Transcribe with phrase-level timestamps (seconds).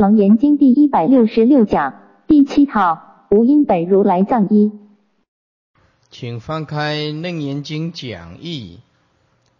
[0.00, 4.72] 楞严经第一百六十六讲第七套无因本如来藏一，
[6.08, 8.80] 请翻开《楞严经》讲义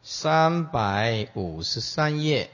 [0.02, 2.48] 三百五十三页，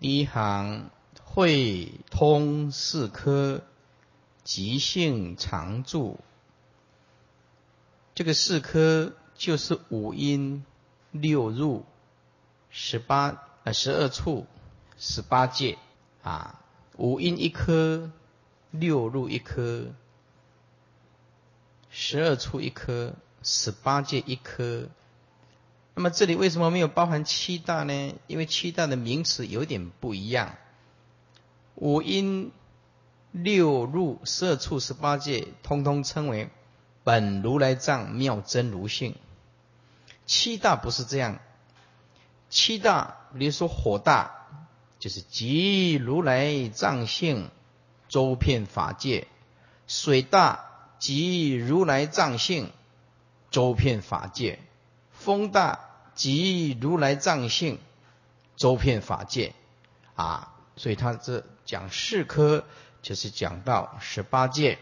[0.00, 0.88] 第一行
[1.22, 3.60] 会通四科，
[4.42, 6.18] 即性常住。
[8.14, 10.64] 这个四科就是五音
[11.10, 11.84] 六入
[12.70, 14.46] 十八呃十二处。
[15.06, 15.76] 十八界
[16.22, 16.62] 啊，
[16.96, 18.10] 五音一颗，
[18.70, 19.88] 六入一颗，
[21.90, 23.12] 十二处一颗，
[23.42, 24.88] 十八界一颗。
[25.94, 28.14] 那么这里为什么没有包含七大呢？
[28.26, 30.56] 因为七大的名词有点不一样。
[31.74, 32.50] 五音
[33.30, 36.48] 六入十二处十八界，通通称为
[37.04, 39.16] 本如来藏妙真如性。
[40.24, 41.40] 七大不是这样，
[42.48, 44.40] 七大比如说火大。
[45.04, 47.50] 就是即如来藏性
[48.08, 49.28] 周遍法界，
[49.86, 50.64] 水大
[50.98, 52.72] 即如来藏性
[53.50, 54.60] 周遍法界，
[55.12, 55.78] 风大
[56.14, 57.78] 即如来藏性
[58.56, 59.52] 周遍法界
[60.14, 62.64] 啊，所以他这讲四科
[63.02, 64.78] 就是讲到十八界。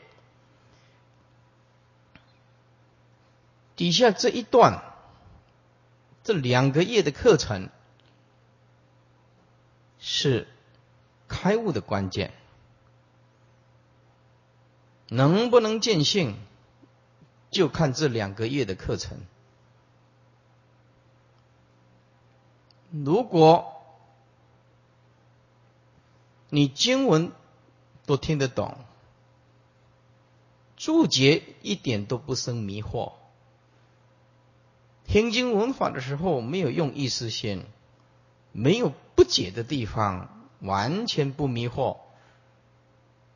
[3.74, 4.84] 底下这一段
[6.22, 7.70] 这两个月的课程。
[10.04, 10.48] 是
[11.28, 12.34] 开悟的关键，
[15.06, 16.34] 能不能见性，
[17.52, 19.20] 就看这两个月的课程。
[22.90, 23.80] 如果
[26.50, 27.30] 你经文
[28.04, 28.76] 都听得懂，
[30.76, 33.12] 注解一点都不生迷惑，
[35.04, 37.64] 听经文法的时候没有用意识心。
[38.54, 41.98] 没有不解的地方，完全不迷惑，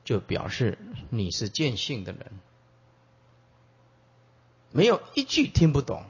[0.04, 0.78] 就表示
[1.10, 2.32] 你是见性的人。
[4.70, 6.04] 没有一句听不懂，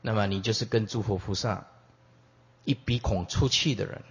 [0.00, 1.66] 那么你就是跟诸佛菩萨
[2.64, 4.02] 一鼻孔出气的人，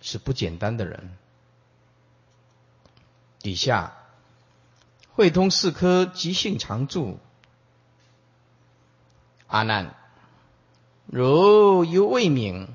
[0.00, 1.16] 是不简单的人。
[3.40, 3.96] 底下
[5.10, 7.18] 会通四科，即性常住，
[9.48, 9.96] 阿难。
[11.06, 12.68] 如犹未明，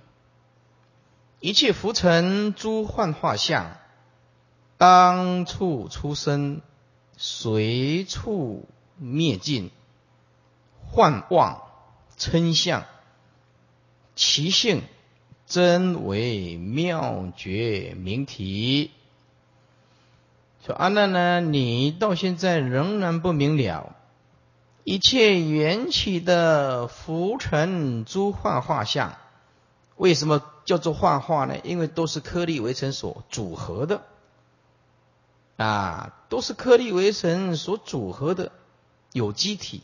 [1.39, 3.77] 一切浮尘诸幻化相，
[4.77, 6.61] 当处出生，
[7.17, 8.67] 随处
[8.97, 9.71] 灭尽。
[10.89, 11.63] 幻妄
[12.15, 12.85] 称相，
[14.15, 14.83] 其性
[15.45, 18.91] 真为妙绝明体。
[20.65, 23.96] 说阿难呢，你到现在仍然不明了。
[24.89, 29.17] 一切缘起的浮尘诸幻化相，
[29.97, 31.57] 为什么叫做幻化呢？
[31.65, 34.05] 因为都是颗粒微尘所组合的，
[35.57, 38.53] 啊，都是颗粒微尘所组合的
[39.11, 39.81] 有机体，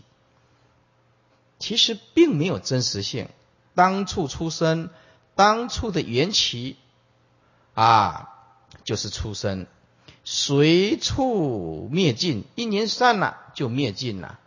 [1.59, 3.27] 其实并没有真实性。
[3.75, 4.89] 当处出生，
[5.35, 6.77] 当处的缘起，
[7.73, 8.29] 啊，
[8.85, 9.67] 就是出生，
[10.23, 14.39] 随处灭尽，一年散了就灭尽了。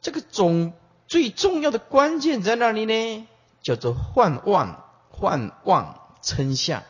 [0.00, 0.72] 这个总
[1.06, 3.28] 最重要的关键在哪里呢？
[3.62, 6.82] 叫做幻妄，幻妄称相。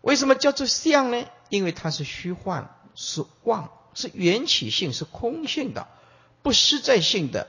[0.00, 1.24] 为什么叫做相呢？
[1.48, 5.86] 因为它是虚幻，是妄，是缘起性，是空性的，
[6.42, 7.48] 不实在性的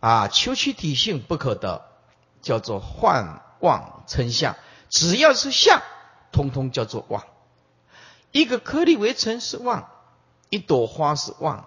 [0.00, 1.82] 啊，求其体性不可得，
[2.40, 4.56] 叫做幻妄称相。
[4.88, 5.82] 只要是相，
[6.30, 7.24] 通通叫做妄。
[8.30, 9.88] 一个颗粒为尘是妄，
[10.50, 11.66] 一朵花是妄，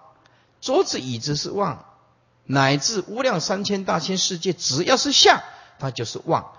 [0.60, 1.85] 桌子椅子是妄。
[2.46, 5.42] 乃至无量三千大千世界，只要是相，
[5.78, 6.52] 它就是妄。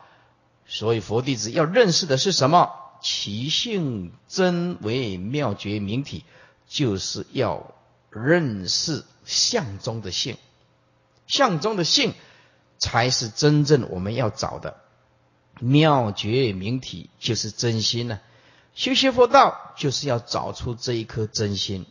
[0.66, 2.70] 所以佛弟子要认识的是什么？
[3.02, 6.26] 其性真为妙觉明体，
[6.68, 7.74] 就是要
[8.10, 10.38] 认识相中的性。
[11.28, 12.14] 相中的性，
[12.80, 14.78] 才是真正我们要找的
[15.60, 18.20] 妙觉明体，就是真心呢。
[18.74, 21.86] 修学佛道，就是要找出这一颗真心，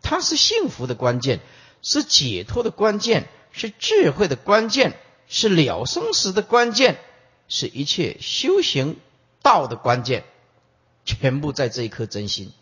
[0.00, 1.40] 它是幸福的关键，
[1.82, 3.28] 是解脱的关键。
[3.52, 6.98] 是智慧的关键，是了生死的关键，
[7.48, 8.98] 是一切修行
[9.42, 10.24] 道的关键，
[11.04, 12.52] 全部在这一颗真心。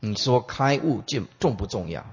[0.00, 2.04] 你说开悟重重不重要？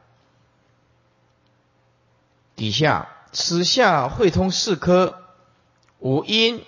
[2.55, 5.23] 底下此下会通四科
[5.97, 6.63] 五因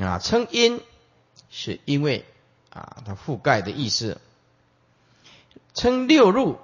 [0.00, 0.80] 啊，称因
[1.50, 2.24] 是因为
[2.70, 4.16] 啊，它覆盖的意思；
[5.74, 6.58] 称六入，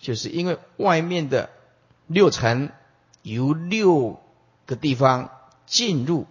[0.00, 1.50] 就是因为外面的。
[2.06, 2.72] 六尘
[3.22, 4.20] 由六
[4.66, 5.30] 个地方
[5.66, 6.26] 进入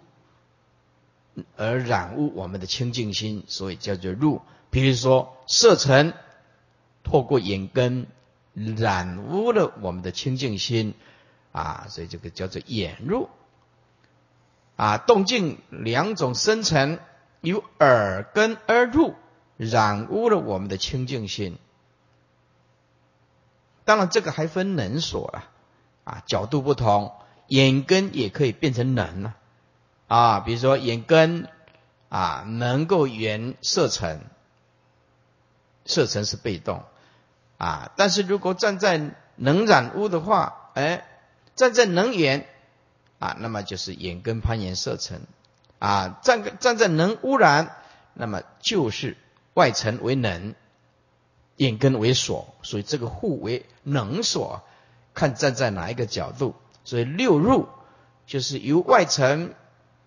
[1.56, 4.40] 而染污我们的清净心，所以叫做入。
[4.70, 6.14] 比如说色尘
[7.02, 8.06] 透过眼根
[8.54, 10.94] 染污了我们的清净心
[11.52, 13.28] 啊，所以这个叫做眼入。
[14.76, 16.98] 啊，动静两种生成，
[17.40, 19.14] 由耳根而入，
[19.56, 21.58] 染污了我们的清净心。
[23.84, 25.50] 当然，这个还分能所啊，
[26.04, 27.12] 啊，角度不同，
[27.48, 29.34] 眼根也可以变成能了
[30.06, 30.40] 啊。
[30.40, 31.48] 比如说眼根
[32.08, 34.20] 啊，能够缘色尘，
[35.84, 36.84] 色尘是被动
[37.58, 37.90] 啊。
[37.96, 41.06] 但是如果站在能染污的话，哎，
[41.56, 42.46] 站在能源。
[43.20, 45.22] 啊，那么就是眼根攀岩色尘，
[45.78, 47.74] 啊，站站在能污染，
[48.12, 49.16] 那么就是
[49.54, 50.54] 外尘为能，
[51.56, 54.62] 眼根为所，所以这个互为能所，
[55.14, 57.68] 看站在哪一个角度，所以六入
[58.26, 59.54] 就是由外尘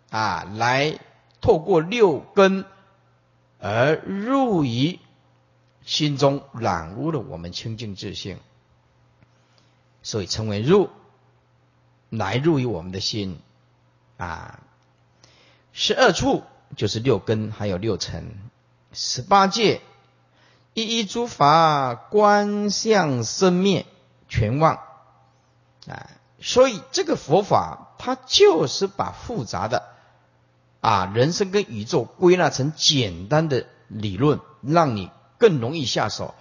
[0.09, 0.99] 啊来
[1.41, 2.65] 透过六根
[3.59, 4.99] 而入于
[5.83, 8.39] 心中染污了我们清净自性，
[10.03, 10.89] 所以称为入。
[12.09, 13.41] 来入于我们的心。
[14.15, 14.61] 啊，
[15.73, 16.43] 十二处
[16.77, 18.33] 就是六根，还有六尘，
[18.93, 19.81] 十八界
[20.73, 23.85] 一一诸法观相生灭
[24.29, 24.86] 全忘。
[25.87, 29.83] 啊，所以这个佛法它就是把复杂的
[30.81, 36.35] 啊人生跟宇宙归纳成简单的理论，让你更容易下手。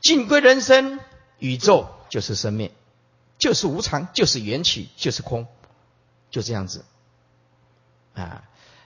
[0.00, 1.00] 尽归人生，
[1.38, 2.70] 宇宙就是生命。
[3.38, 5.48] 就是无常，就是缘起，就是空，
[6.30, 6.84] 就这样子
[8.14, 8.44] 啊。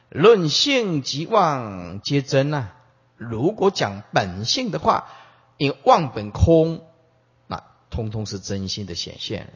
[0.08, 2.72] 论性即妄皆真啊。
[3.18, 5.08] 如果讲本性的话，
[5.58, 6.86] 因妄本空，
[7.48, 9.52] 那通通是真心的显现。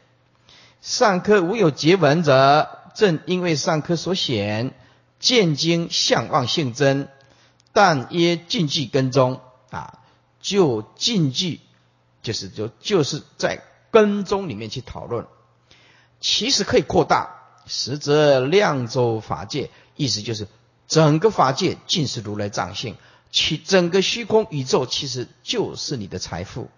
[0.81, 4.73] 上科无有结文者，正因为上科所显
[5.19, 7.07] 见经相妄性真，
[7.71, 9.39] 但耶禁忌跟踪
[9.69, 9.99] 啊，
[10.41, 11.61] 就禁忌
[12.21, 13.63] 就是就就是在。
[13.93, 15.27] 跟踪里面去讨论，
[16.21, 20.47] 其实可以扩大，实则量周法界，意思就是
[20.87, 22.95] 整个法界尽是如来藏性，
[23.33, 26.69] 其整个虚空宇宙其实就是你的财富，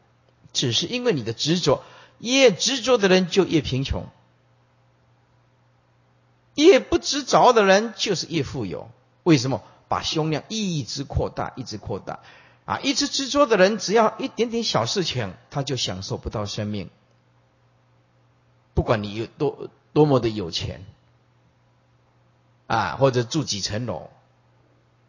[0.54, 1.84] 只是因为你的执着，
[2.24, 4.08] 越执着的人就越贫穷，
[6.56, 8.90] 越不执着的人就是越富有。
[9.24, 9.62] 为什么？
[9.90, 12.22] 把胸量一直扩大，一直扩大，
[12.66, 16.90] 啊，一直执着的人，只要一点点小事情，他就享受不到生命。
[18.74, 20.84] 不管你有多多么的有钱，
[22.66, 24.10] 啊，或者住几层楼，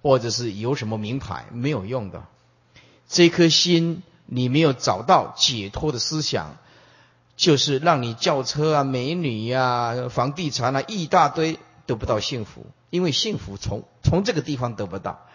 [0.03, 2.27] 或者是有什么名牌，没有用的。
[3.09, 6.59] 这颗心你没有找到解脱的思想，
[7.37, 15.27] 就是让你轿车啊、美女呀、房地产啊一大堆得不到幸福，因为幸福从从这个地方得不到。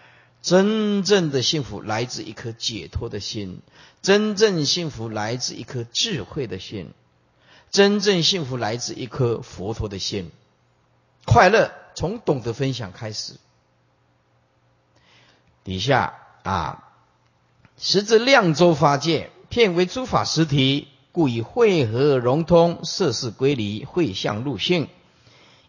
[0.42, 3.60] 真正的幸福来自一颗解脱的心，
[4.00, 6.92] 真正幸福来自一颗智慧的心。
[7.70, 10.32] 真正幸福来自一颗佛陀的心，
[11.26, 13.34] 快乐从懂得分享开始。
[15.62, 16.88] 底下啊，
[17.76, 24.88] 实质量州法界，片为诸法实体，故以汇合融通，色事归离，会相入性，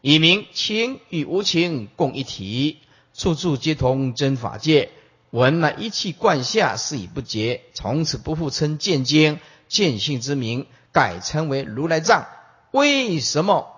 [0.01, 2.79] 以明情与无情共一体，
[3.13, 4.89] 处处皆同真法界。
[5.31, 10.67] 闻乃一气贯下，是以不竭，从此不复称见经见性之名。
[10.93, 12.27] 改称为如来藏，
[12.71, 13.71] 为什么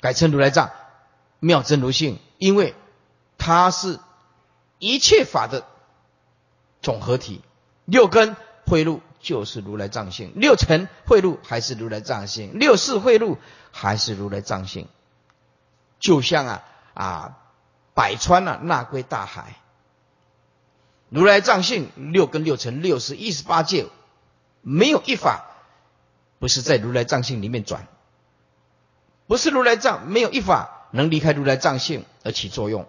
[0.00, 0.70] 改称如来藏？
[1.40, 2.74] 妙真如性，因为
[3.36, 4.00] 它是
[4.78, 5.66] 一切法的
[6.80, 7.42] 总合体。
[7.84, 8.34] 六根
[8.68, 13.36] 贿赂就是如来藏性，六尘贿赂还是如来藏性，六世贿赂
[13.72, 14.86] 还是如来藏性。
[15.98, 17.38] 就像啊啊，
[17.94, 19.56] 百川啊纳归大海，
[21.08, 23.86] 如来藏性六根六尘六世一十八界，
[24.62, 25.46] 没有一法。
[26.40, 27.88] 不是在如来藏性里面转，
[29.26, 32.86] 不是如来藏没有一法能离开如来藏性而起作用，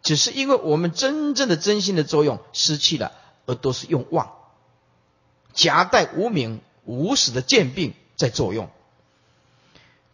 [0.00, 3.10] 只是因为我们真正的真心的作用失去了，
[3.46, 4.30] 而都是用妄。
[5.54, 8.68] 夹带无名无始的见病在作用。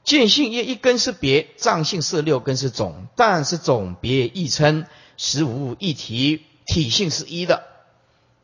[0.05, 7.65] 见性业一根是别，藏性是六根是总，但是总别一称，实无一体，体性是一的。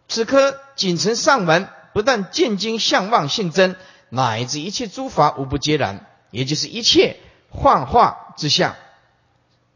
[0.09, 3.77] 此刻仅成上文，不但见经相望性真。
[4.09, 7.17] 乃至一切诸法无不皆然，也就是一切
[7.51, 8.77] 幻化之相。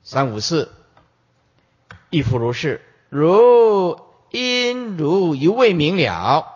[0.04, 0.70] 三五四，
[2.10, 2.80] 亦复如是。
[3.08, 3.98] 如
[4.30, 6.46] 因如犹未明了，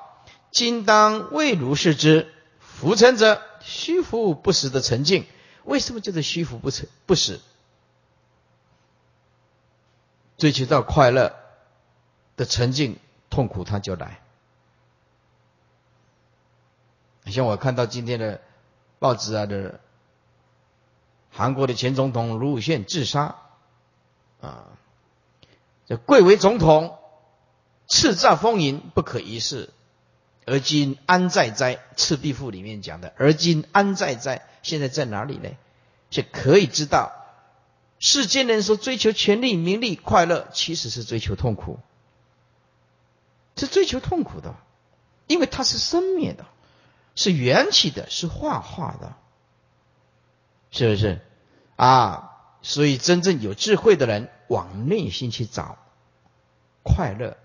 [0.54, 2.32] 今当为如是之。
[2.60, 5.26] 浮沉者，虚浮不实的沉静。
[5.64, 7.40] 为什么叫做虚浮不成不实？
[10.38, 11.34] 追求到快乐
[12.36, 12.98] 的沉静，
[13.30, 14.20] 痛苦它就来。
[17.26, 18.40] 像我看到今天的
[18.98, 19.80] 报纸啊的，
[21.30, 23.36] 韩国的前总统卢武铉自杀，
[24.40, 24.68] 啊，
[25.86, 26.98] 这贵为总统，
[27.88, 29.70] 叱咤风云，不可一世。
[30.46, 31.76] 而今安在哉？
[31.96, 34.46] 《赤壁赋》里面讲的，而今安在哉？
[34.62, 35.50] 现在在哪里呢？
[36.10, 37.12] 是可以知道，
[37.98, 41.80] 世间人说追求权力、名利、快乐，其实是追求痛苦，
[43.56, 44.54] 是追求痛苦的，
[45.26, 46.44] 因为它是生灭的，
[47.16, 49.16] 是缘起的，是化化的，
[50.70, 51.20] 是不是？
[51.76, 52.30] 啊，
[52.62, 55.78] 所以真正有智慧的人，往内心去找
[56.84, 57.36] 快乐，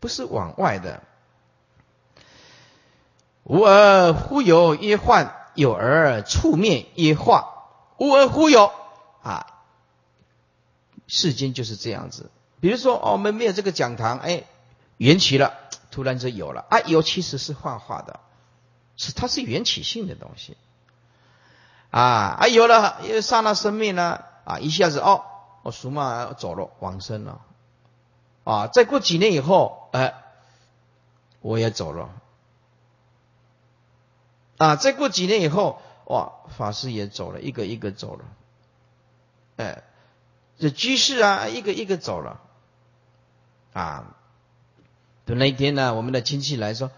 [0.00, 1.02] 不是往外的。
[3.44, 7.50] 无而忽有曰幻，有而触灭曰化。
[7.98, 8.72] 无而忽有
[9.22, 9.46] 啊，
[11.06, 12.30] 世间就是这样子。
[12.60, 14.44] 比如说，哦，我们没有这个讲堂，哎，
[14.96, 15.52] 缘起了，
[15.90, 16.64] 突然就有了。
[16.70, 18.18] 啊，有其实是幻化的，
[18.96, 20.56] 是它是缘起性的东西。
[21.90, 25.22] 啊啊，有了，因为刹那生命呢，啊，一下子哦，
[25.62, 27.42] 我属嘛走了，往生了。
[28.44, 30.14] 啊，再过几年以后，哎，
[31.40, 32.08] 我也走了。
[34.56, 34.76] 啊！
[34.76, 38.24] 再过几年以后，哇，法师也走了，一个一个走了。
[39.56, 39.82] 哎，
[40.58, 42.40] 这居士啊，一个一个走了。
[43.72, 44.14] 啊，
[45.24, 46.92] 等那一天呢，我们的亲戚来说，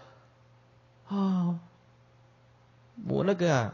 [1.07, 1.59] 啊，
[3.07, 3.73] 我那个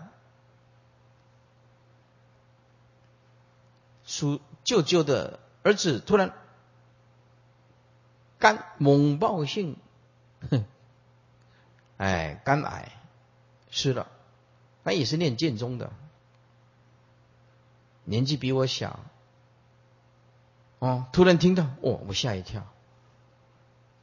[4.05, 6.31] 叔舅舅的儿子突然
[8.39, 9.75] 肝猛暴性，
[10.49, 10.63] 哼，
[11.97, 12.91] 哎，肝癌。
[13.75, 14.06] 是了，
[14.84, 15.92] 他也是念剑宗的，
[18.03, 19.00] 年纪比我小。
[20.77, 22.68] 哦，突然听到，哦，我吓一跳。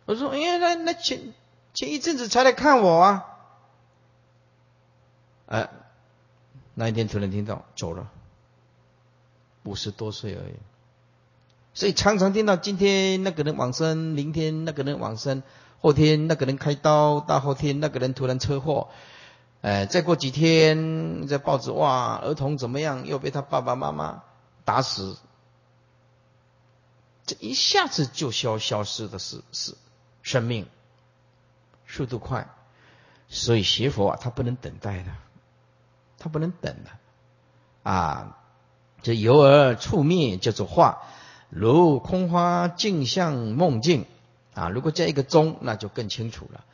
[0.07, 1.33] 我说：“哎，那那前
[1.73, 3.27] 前一阵子才来看我啊。”
[5.47, 5.71] 哎，
[6.75, 8.11] 那一天突然听到走了，
[9.63, 10.55] 五十多岁而已。
[11.75, 15.45] 所以常常听到今天那个人往生，明天那个人往生，
[15.81, 18.89] 后天那个人开刀，大后天那个人突然车祸。
[19.63, 23.07] 哎，再过几天，这报纸哇，儿童怎么样？
[23.07, 24.23] 又被他爸爸妈妈
[24.65, 25.19] 打死，
[27.27, 29.75] 这一下子就消消失的是是
[30.23, 30.67] 生命，
[31.87, 32.49] 速度快，
[33.29, 35.13] 所以学佛啊，他不能等待的，
[36.19, 36.91] 他不能等的
[37.83, 38.39] 啊。
[39.03, 41.03] 这由而触灭叫做化，
[41.51, 44.07] 如空花镜像梦境
[44.55, 44.71] 啊。
[44.71, 46.65] 如果加一个钟，那就更清楚了，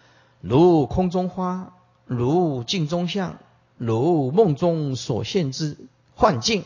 [0.40, 1.73] 如空中花。
[2.06, 3.38] 如镜中像，
[3.76, 5.76] 如梦中所现之
[6.14, 6.64] 幻境。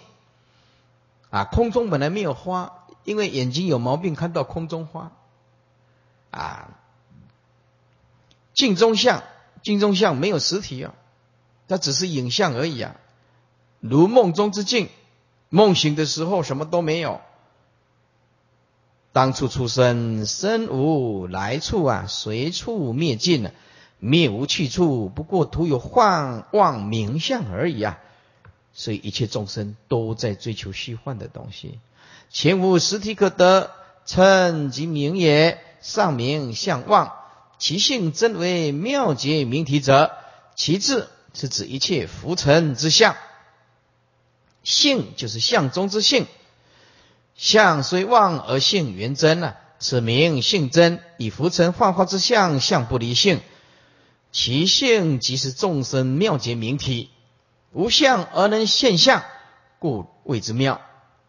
[1.31, 5.13] 啊，空中本来没有花，因为眼睛有毛病，看到空中花。
[6.31, 6.77] 啊，
[8.53, 9.23] 镜中像，
[9.63, 10.95] 镜中像没有实体啊，
[11.69, 12.97] 它只是影像而已啊。
[13.81, 14.89] 如梦中之镜，
[15.49, 17.21] 梦醒的时候什么都没有。
[19.13, 23.53] 当初出生，身无来处啊，随处灭尽了。
[24.01, 27.99] 灭无去处，不过徒有幻妄名相而已啊！
[28.73, 31.79] 所以一切众生都在追求虚幻的东西，
[32.31, 33.71] 前无实体可得，
[34.07, 35.63] 称即名也。
[35.81, 37.13] 上名相妄，
[37.59, 40.13] 其性真为妙解名体者。
[40.55, 43.17] 其字是指一切浮尘之相，
[44.63, 46.27] 性就是相中之性。
[47.35, 51.01] 相虽妄而性原真啊，此名性真。
[51.17, 53.41] 以浮尘幻化之相，相不离性。
[54.33, 57.11] 其性即是众生妙解明体，
[57.73, 59.25] 无相而能现象，
[59.79, 60.81] 故谓之妙。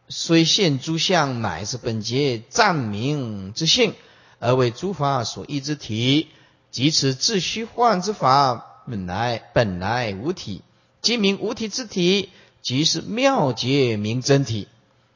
[0.08, 3.96] 虽现诸相，乃是本节暂明之性，
[4.40, 6.28] 而为诸法所依之体。
[6.70, 10.62] 即此自虚幻之法，本来本来无体，
[11.02, 12.30] 即名无体之体，
[12.62, 14.68] 即是妙解明真体。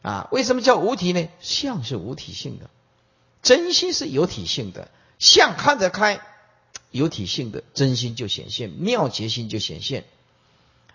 [0.02, 1.28] 啊，为什么叫无体呢？
[1.40, 2.70] 相是无体性的，
[3.42, 4.90] 真心是有体性的，
[5.20, 6.20] 相看得开。
[6.92, 10.06] 有体性的真心就显现，妙结心就显现，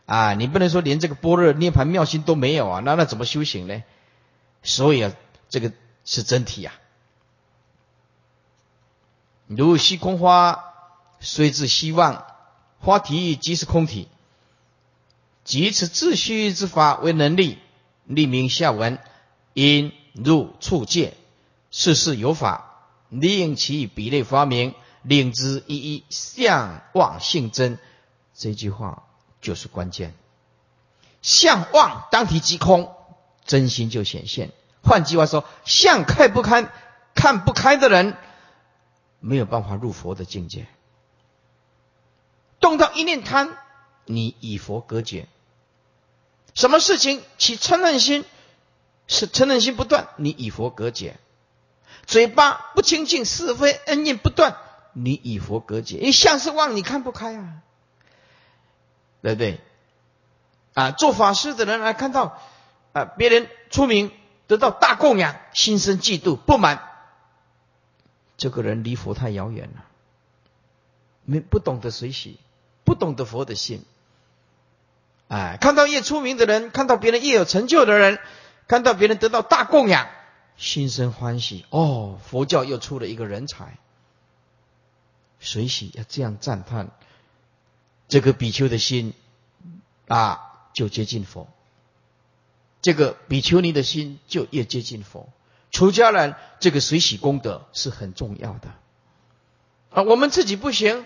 [0.06, 3.82] 啊，你不能说连这个般若涅盘妙心都没有啊，那那怎么修行呢？
[4.62, 5.12] 所以啊，
[5.48, 5.72] 这个
[6.04, 6.72] 是真体呀。
[9.46, 10.64] 如虚空花，
[11.20, 12.24] 虽自希望，
[12.78, 14.08] 花体即是空体，
[15.44, 17.58] 即此自虚之法为能力，
[18.04, 18.98] 立名下文，
[19.52, 21.14] 因入处界，
[21.70, 24.74] 事事有法，令其比类发明。
[25.02, 27.78] 令之一一相望性真，
[28.34, 29.04] 这句话
[29.40, 30.14] 就是关键。
[31.22, 32.94] 相望当体即空，
[33.44, 34.48] 真心就显现；
[34.82, 36.70] 换句话说，相看不开、
[37.14, 38.16] 看不开的人，
[39.20, 40.66] 没有办法入佛的境界。
[42.58, 43.56] 动到一念贪，
[44.04, 45.28] 你与佛隔绝。
[46.54, 48.24] 什么事情起嗔恨心，
[49.06, 51.18] 是嗔恨心不断，你与佛隔绝。
[52.06, 54.56] 嘴巴不清净，是非恩怨不断，
[54.92, 55.98] 你与佛隔绝。
[55.98, 57.62] 一向是妄，你看不开啊，
[59.22, 59.60] 对不对？
[60.74, 62.38] 啊，做法师的人来看到
[62.92, 64.12] 啊，别人出名
[64.46, 66.80] 得到大供养，心生嫉妒不满，
[68.36, 69.84] 这个人离佛太遥远了，
[71.24, 72.38] 没不懂得随喜，
[72.84, 73.84] 不懂得佛的心。
[75.28, 78.18] 哎，看到越出名的人，看到别人越有成就的人，
[78.66, 80.08] 看到别人得到大供养，
[80.56, 81.64] 心生欢喜。
[81.70, 83.78] 哦，佛教又出了一个人才，
[85.40, 86.90] 随喜要这样赞叹，
[88.06, 89.14] 这个比丘的心
[90.06, 90.46] 啊。
[90.72, 91.48] 就接近佛，
[92.80, 95.28] 这个比丘尼的心就越接近佛。
[95.72, 98.72] 出家人这个随喜功德是很重要的
[99.90, 100.02] 啊。
[100.04, 101.04] 我们自己不行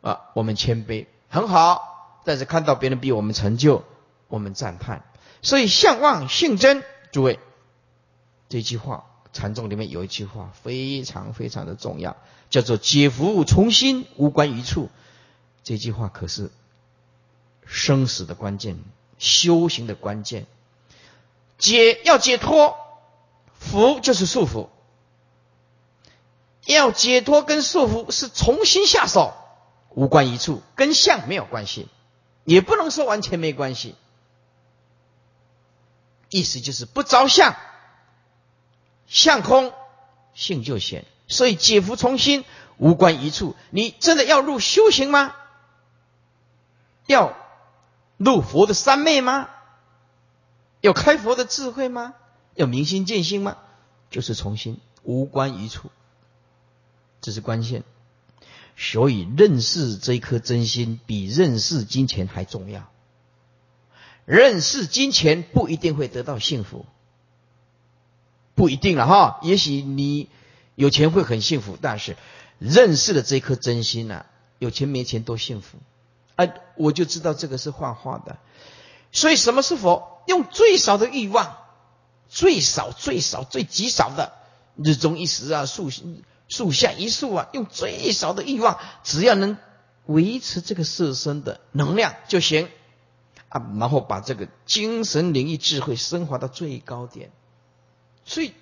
[0.00, 3.84] 啊，我们谦卑很好，但是看到别人比我们成就，
[4.28, 5.04] 我们赞叹。
[5.42, 6.82] 所以相望性真，
[7.12, 7.38] 诸位
[8.48, 9.05] 这句话
[9.36, 12.16] 禅宗里面有一句话非常非常的重要，
[12.48, 14.88] 叫做解福从心，无关于处。
[15.62, 16.50] 这句话可是。
[17.68, 18.78] 生死的关键，
[19.18, 20.46] 修行的关键，
[21.58, 22.76] 解要解脱，
[23.58, 24.68] 福就是束缚。
[26.64, 29.34] 要解脱跟束缚是重新下手，
[29.90, 31.88] 无关一处，跟相没有关系，
[32.44, 33.96] 也不能说完全没关系。
[36.30, 37.56] 意思就是不着相，
[39.06, 39.72] 相空，
[40.34, 41.04] 性就显。
[41.28, 42.44] 所以解福从心，
[42.76, 43.56] 无关一处。
[43.70, 45.34] 你真的要入修行吗？
[47.06, 47.36] 要。
[48.16, 49.50] 入佛的三昧吗？
[50.80, 52.14] 要开佛的智慧吗？
[52.54, 53.58] 要明心见性吗？
[54.10, 55.90] 就是从心，无关一处，
[57.20, 57.84] 这是关键。
[58.74, 62.90] 所以认识这一颗真心，比认识金钱还重要。
[64.24, 66.86] 认识金钱不一定会得到幸福，
[68.66, 69.38] 不一定了哈。
[69.42, 70.28] 也许你
[70.74, 72.16] 有钱会很幸福，但是
[72.58, 74.26] 认识了这颗真心呢，
[74.58, 75.78] 有钱没钱都幸福。
[76.34, 78.38] 哎，我就知道这个是幻化的，
[79.12, 80.20] 所以什么是佛？
[80.26, 81.58] 用最少的欲望，
[82.28, 84.32] 最少、最少、最极少的
[84.74, 85.88] 日中一时啊，树
[86.48, 89.56] 树下一树啊，用最少的欲望，只要能
[90.06, 92.68] 维持这个色身的能量就行
[93.48, 97.30] 啊，然后把这个精神灵异智慧升华到最高点。
[98.26, 98.52] 所以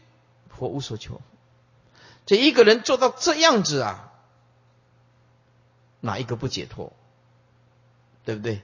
[0.56, 1.20] 佛无所求，
[2.26, 4.12] 这一个人做到这样子啊，
[6.00, 6.92] 哪一个不解脱？
[8.24, 8.62] 对不对？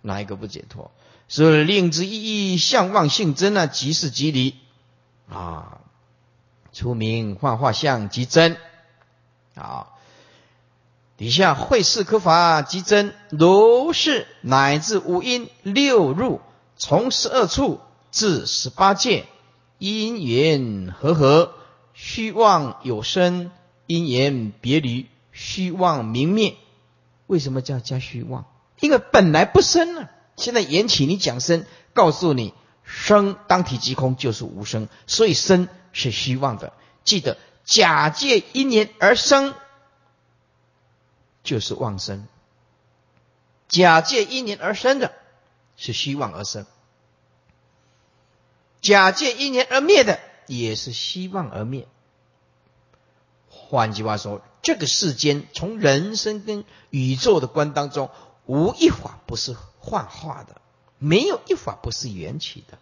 [0.00, 0.90] 哪一个不解脱？
[1.28, 3.66] 所以令之意义相望性真呢？
[3.66, 4.56] 即是即离
[5.28, 5.80] 啊！
[6.72, 8.56] 出名幻化相即真
[9.54, 9.88] 啊！
[11.16, 16.40] 底下会四科法即真，如是乃至五阴六入，
[16.76, 19.26] 从十二处至十八界，
[19.80, 21.54] 因缘和合，
[21.94, 23.50] 虚妄有生，
[23.86, 26.56] 因缘别离，虚妄明灭。
[27.26, 28.44] 为什么叫加虚妄？
[28.78, 31.64] 因为本来不生呢，现在缘起你讲生，
[31.94, 32.52] 告诉你
[32.84, 36.74] 生当体即空就是无生，所以生是虚妄的。
[37.02, 39.54] 记得假借因缘而生，
[41.42, 42.26] 就是妄生；
[43.66, 45.12] 假借因缘而生的，
[45.76, 46.64] 是虚妄而生；
[48.80, 51.86] 假借因缘而灭的，也是希望而灭。
[53.48, 58.10] 换句话说，这个世间从人生跟宇宙的观当中。
[58.46, 60.60] 无一法不是幻化的，
[60.98, 62.78] 没有一法不是缘起的。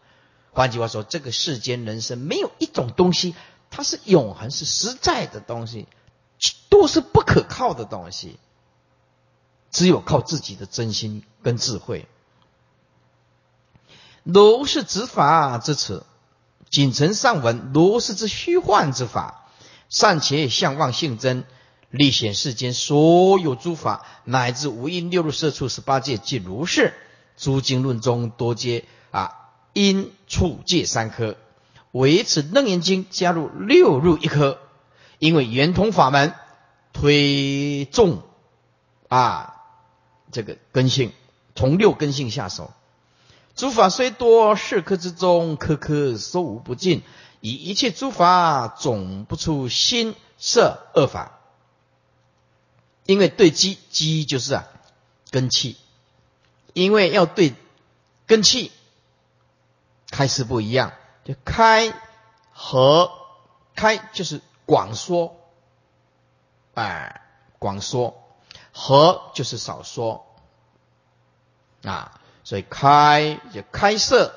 [0.51, 3.35] 换句话说，这个世间人生没有一种东西，
[3.69, 5.87] 它是永恒、是实在的东西，
[6.71, 8.39] 都是不可靠的东西。
[9.71, 12.09] 只有靠自己的真心跟智慧。
[14.31, 16.05] 如是执法之词，
[16.69, 19.47] 仅承上文；如是之虚幻之法，
[19.89, 21.45] 善且相望性真。
[21.89, 26.93] 立显世间所有诸法，乃至五阴六入色处十八界，即如是。
[27.39, 31.39] 诸经论中多皆啊因处界三科，
[31.93, 34.59] 唯此楞严经加入六入一科，
[35.19, 36.35] 因为圆通法门
[36.93, 38.21] 推重
[39.09, 39.55] 啊
[40.31, 41.13] 这个根性，
[41.55, 42.75] 从六根性下手。
[43.59, 47.03] 诸法虽多，是科之中，科科收无不尽，
[47.41, 51.41] 以一切诸法总不出心色恶法。
[53.05, 54.69] 因为对机机就是啊
[55.33, 55.77] 根气，
[56.73, 57.57] 因为要对
[58.27, 58.71] 根气
[60.09, 60.93] 开始不一样，
[61.25, 61.93] 就开
[62.53, 63.11] 和
[63.75, 65.37] 开就是广说，
[66.75, 67.23] 哎，
[67.59, 68.23] 广说，
[68.73, 70.27] 和就是少说，
[71.83, 74.33] 啊，所以开就开设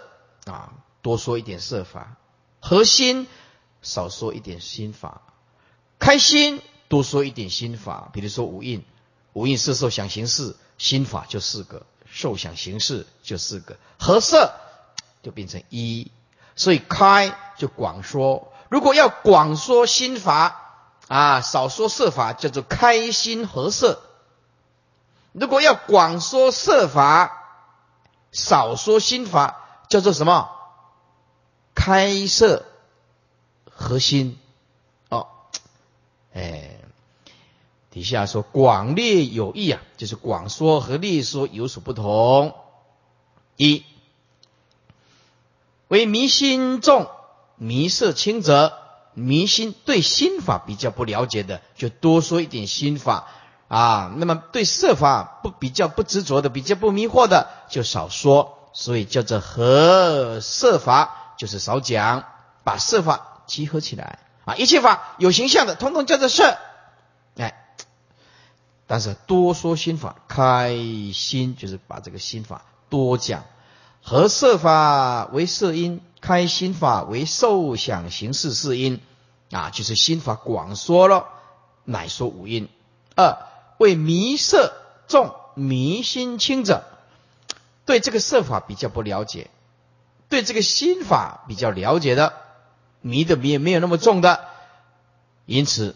[0.46, 2.18] 啊，多说一点设法；
[2.60, 3.26] 核心
[3.82, 5.22] 少说一点心法，
[5.98, 8.10] 开心多说一点心法。
[8.12, 8.84] 比如说五印，
[9.32, 14.56] 五印是受想行识，心法就四个，受想行识就四个，合色
[15.24, 16.12] 就变成一。
[16.58, 24.00] 所以开就广说，如果要广说心法啊，少说设法，叫做开心合色；
[25.32, 27.38] 如果要广说设法，
[28.32, 30.50] 少说心法，叫做什么？
[31.76, 32.66] 开设
[33.70, 34.38] 核心。
[35.10, 35.28] 哦，
[36.34, 36.78] 哎，
[37.90, 42.56] 底下说广略有异啊，就是广说和略说有所不同。
[43.58, 43.84] 一。
[45.88, 47.10] 为迷心重、
[47.58, 48.78] 迷色轻者，
[49.14, 53.28] 迷心对心法比较不了解的，就多说一点心法
[53.72, 54.12] 啊。
[54.18, 58.58] 那么对色法不比较不执着的、比较不迷惑的，就少说。
[58.74, 62.24] 所以叫做合色法，就是少讲，
[62.64, 64.56] 把色法集合起来啊。
[64.56, 66.58] 一切法有形象的，通通叫做色。
[67.36, 67.54] 哎，
[68.88, 70.74] 但是多说心法，开
[71.14, 73.44] 心就是把这个心法多讲。
[74.02, 79.02] 合色法为色因，开心法为受想行识是因，
[79.52, 81.26] 啊，就是心法广说了，
[81.84, 82.70] 乃说五因。
[83.18, 83.38] 二
[83.82, 84.76] 为迷色
[85.08, 86.84] 重、迷心轻者，
[87.88, 89.50] 对这个色法比较不了解，
[90.30, 92.34] 对这个心法比较了解的，
[93.02, 94.48] 迷的迷也没有那么重的，
[95.48, 95.96] 因此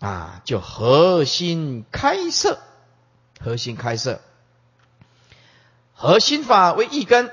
[0.00, 2.58] 啊，就核心开色，
[3.40, 4.20] 核心开色。
[5.94, 7.32] 核心法为一根，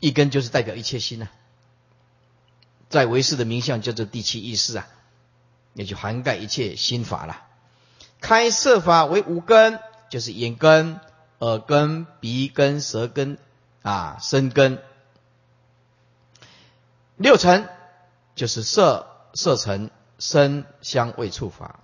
[0.00, 1.28] 一根就是代表一切心呐，
[2.88, 4.88] 在唯识的名相叫做第七意识啊，
[5.74, 7.42] 也就涵盖一切心法了。
[8.20, 11.00] 开色法为五根，就是眼根、
[11.38, 13.38] 耳根、鼻根、舌根
[13.82, 14.82] 啊，身根。
[17.16, 17.68] 六尘
[18.34, 21.80] 就是色、色尘、声、香、味、触法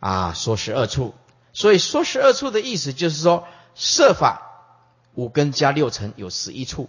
[0.00, 1.14] 啊，说十二处。
[1.52, 3.46] 所以说十二处的意思就是说。
[3.78, 4.72] 设法
[5.12, 6.88] 五根加六尘有十一处，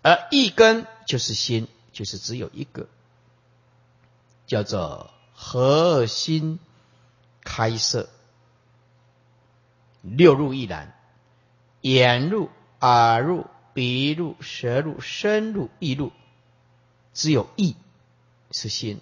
[0.00, 2.88] 而一根就是心，就是只有一个，
[4.46, 5.11] 叫做
[5.44, 6.60] 核心
[7.42, 8.08] 开设。
[10.00, 10.94] 六入一然，
[11.80, 12.48] 眼入、
[12.80, 16.12] 耳入、鼻入、舌入、身入、意入，
[17.12, 17.76] 只有意
[18.52, 19.00] 是心，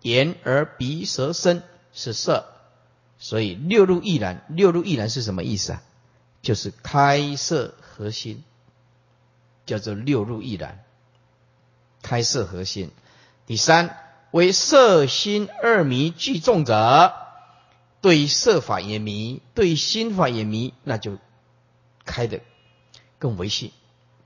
[0.00, 2.46] 眼、耳、鼻、舌、身是色。
[3.18, 5.82] 所以六入一然，六入一然是什么意思啊？
[6.40, 8.44] 就是开色核心，
[9.66, 10.84] 叫做六入一然。
[12.00, 12.92] 开色核心。
[13.46, 13.98] 第三
[14.34, 17.14] 为色心二迷俱重者，
[18.00, 21.18] 对色法也迷，对心法也迷，那就
[22.04, 22.40] 开的
[23.20, 23.72] 更维系，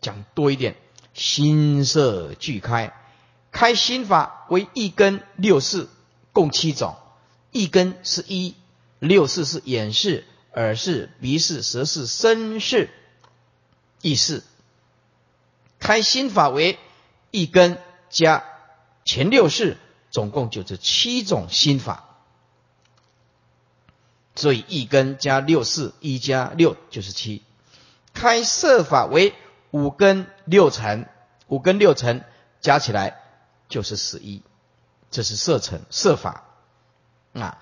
[0.01, 0.77] 讲多一点。
[1.13, 2.95] 心色俱开，
[3.53, 5.89] 开心法为一根六识，
[6.33, 6.97] 共七种，
[7.51, 8.55] 一根是一。
[9.01, 12.89] 六识是眼识、耳识、鼻识、舌识、身识、
[14.01, 14.43] 意识。
[15.79, 16.79] 开心法为
[17.31, 17.77] 一根
[18.09, 18.43] 加
[19.05, 19.77] 前六识，
[20.19, 22.05] 总共就是七种心法。
[24.35, 27.45] 所以一根加六四，一加六就是七。
[28.15, 29.33] 开色法为
[29.71, 31.09] 五根六尘，
[31.47, 32.25] 五根六尘
[32.61, 33.21] 加起来
[33.69, 34.43] 就是十一，
[35.13, 36.43] 这是色尘色法
[37.33, 37.59] 啊。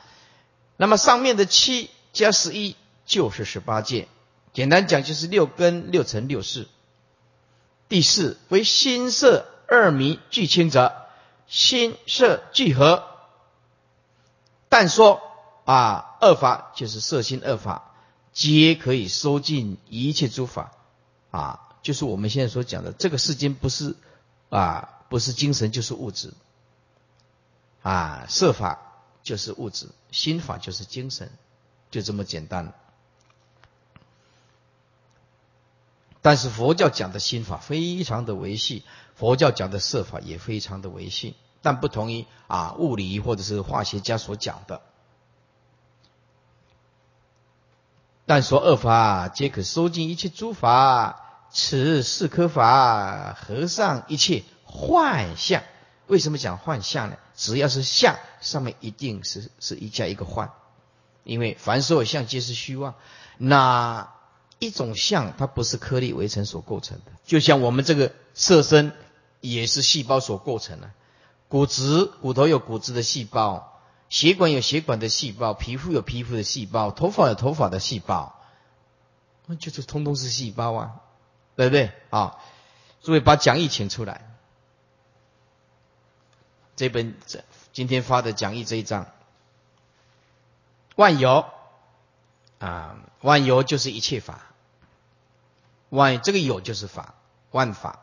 [0.79, 4.09] 那么上面的七加十一就是十八界，
[4.55, 6.69] 简单讲就是六根六乘六四。
[7.90, 11.06] 第四为心色二迷俱清者，
[11.46, 13.04] 心色聚合。
[14.68, 15.20] 但说
[15.64, 17.94] 啊，二法就是色心二法，
[18.32, 20.72] 皆可以收尽一切诸法
[21.30, 23.96] 啊，就是我们现在所讲的这个世间不是
[24.50, 26.32] 啊，不是精神就是物质
[27.82, 28.82] 啊，色法。
[29.26, 31.32] 就是物质，心法就是精神，
[31.90, 32.72] 就这么简单。
[36.27, 38.83] 但是佛教讲的心法非常的维系，
[39.15, 44.83] 佛教讲的色法也非常的维系，但不同于啊物理或者是化学家所讲的。
[48.25, 55.62] 但说二法皆可收尽一切诸法，此四颗法合上一切幻象。
[56.09, 57.19] 为什么讲幻象呢？
[57.37, 60.51] 只要是相，上面一定是是一加一个幻，
[61.23, 62.97] 因为凡所有相皆是虚妄。
[63.39, 64.12] 那
[64.59, 67.12] 一种相，它不是颗粒围成所构成的。
[67.25, 68.92] 就像我们这个色身
[69.40, 70.90] 也是细胞所构成的。
[71.49, 78.40] 骨质，骨头有骨质的细胞，血管有血管的细胞，皮肤有皮肤的细胞，头发有头发的细胞，
[79.47, 80.97] 那就是通通是细胞啊，
[81.55, 82.37] 对不对啊？
[83.03, 84.29] 诸位把讲义请出来，
[86.75, 89.07] 这本这今天发的讲义这一章，
[90.97, 91.45] 万有
[92.59, 94.40] 啊，万有就是一切法，
[95.90, 97.14] 万这个有就是法，
[97.51, 98.01] 万法。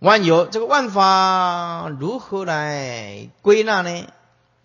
[0.00, 4.06] 万有这个万法如何来归纳呢？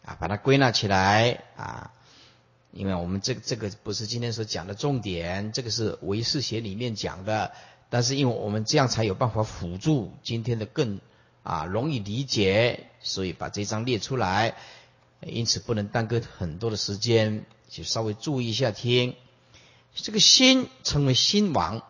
[0.05, 1.91] 啊，把它归纳起来啊，
[2.71, 7.51] 因为我们这这个不是今天所讲的重点，这个是唯识学里面讲的，
[7.89, 10.99] 但是因为我们这样才有办法辅助今天的更
[11.41, 14.55] 啊容易理解，所以把这张列出来，
[15.21, 19.15] 因此不能耽搁很多的时间，就稍微注意一下听。
[19.95, 21.81] 这个心称为心王，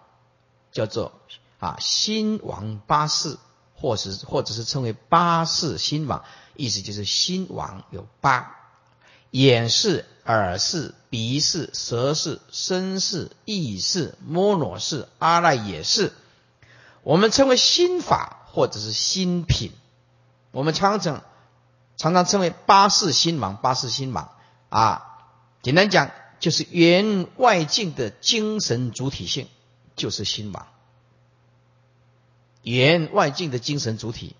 [0.71, 1.11] 叫做。
[1.59, 3.37] 啊，心王八识，
[3.73, 6.25] 或是或者是称为八识心王，
[6.57, 8.53] 意思就是心王有八：
[9.31, 16.11] 眼视、耳视、鼻视、舌视、身视、意视、摩罗视、阿赖耶识。
[17.01, 19.71] 我们称为心法，或者是心品。
[20.51, 21.23] 我们常常
[21.95, 24.31] 常常称为八识心王，八识心王
[24.67, 25.12] 啊。
[25.63, 29.47] 简单讲，就是原外境的精神主体性，
[29.95, 30.67] 就是心王。
[32.61, 34.35] 言外境的精神主体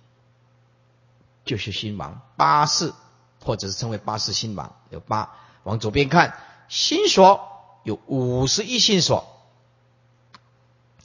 [1.46, 2.94] 就是心王八识，
[3.42, 5.38] 或者是称为八识心王，有八。
[5.64, 7.40] 往左边看，心所
[7.84, 9.42] 有五十一心所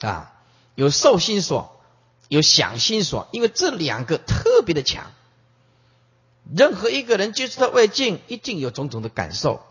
[0.00, 0.33] 啊，
[0.74, 1.81] 有受心所，
[2.26, 3.28] 有想心所。
[3.31, 5.12] 因为这两个特别的强，
[6.52, 9.62] 任何一个人接触到外境，一定有种种的感受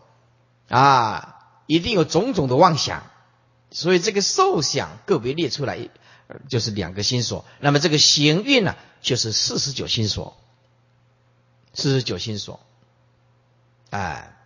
[0.68, 3.02] 啊，一定有种种的妄想，
[3.70, 5.88] 所以这个受想个别列出来。
[6.50, 10.36] 就是两个心所，那么这个行运呢，就是四十九心所，
[11.72, 12.60] 四十九心所，
[13.88, 14.36] 哎，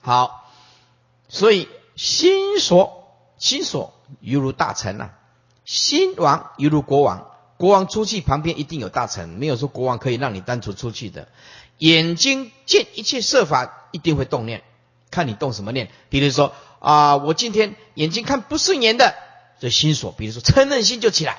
[0.00, 0.50] 好，
[1.28, 3.06] 所以心所，
[3.36, 5.10] 心所犹如大臣呐，
[5.66, 11.28] 心王犹如国王，国王出去旁边一定有大臣，没有说国王可以让你单独出去的。
[11.78, 14.62] 眼睛见一切设法，一定会动念，
[15.10, 15.90] 看你动什么念。
[16.10, 19.14] 比如说啊，我今天眼睛看不顺眼的。
[19.60, 21.38] 这心所，比如说嗔恨心就起来，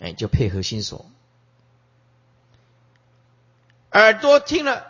[0.00, 1.06] 哎，就配合心所。
[3.92, 4.84] 耳朵听了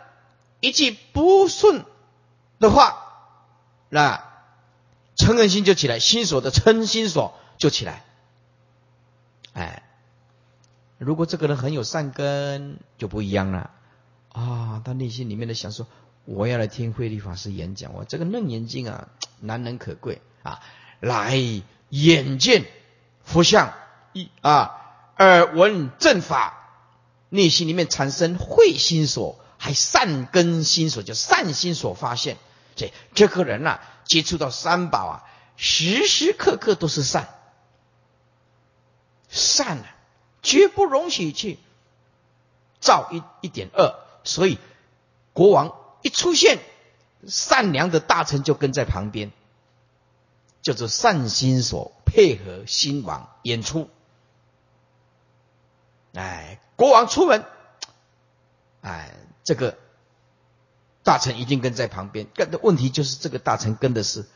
[0.59, 1.85] 一句不顺
[2.59, 2.97] 的话，
[3.89, 4.23] 那
[5.15, 8.03] 嗔恨心就起来，心所的嗔心所就起来。
[9.53, 9.83] 哎，
[10.97, 13.69] 如果这个人很有善根，就不一样了
[14.29, 14.81] 啊！
[14.85, 15.87] 他内心里面的想说：
[16.25, 19.07] 我要来听慧律法师演讲，我这个楞严经啊，
[19.41, 20.59] 难能可贵啊，
[20.99, 21.63] 来。
[21.91, 22.65] 眼见
[23.23, 23.73] 佛像，
[24.13, 24.79] 一啊，
[25.17, 26.69] 耳闻正法，
[27.29, 32.37] 内心里面产生慧心所，还善根心所，叫善心所发现。
[32.75, 35.23] 这这个人呐，接触到三宝啊，
[35.57, 37.27] 时时刻刻都是善，
[39.29, 39.95] 善啊，
[40.43, 41.57] 绝不容许去
[42.79, 43.95] 造一一点恶。
[44.23, 44.57] 所以
[45.33, 46.59] 国王一出现，
[47.27, 49.31] 善良的大臣就跟在旁边。
[50.61, 53.89] 叫做善心所配合心王演出，
[56.13, 57.45] 哎，国王出门，
[58.81, 59.77] 哎，这个
[61.01, 62.27] 大臣一定跟在旁边。
[62.35, 64.27] 跟的问题就是这个大臣跟的是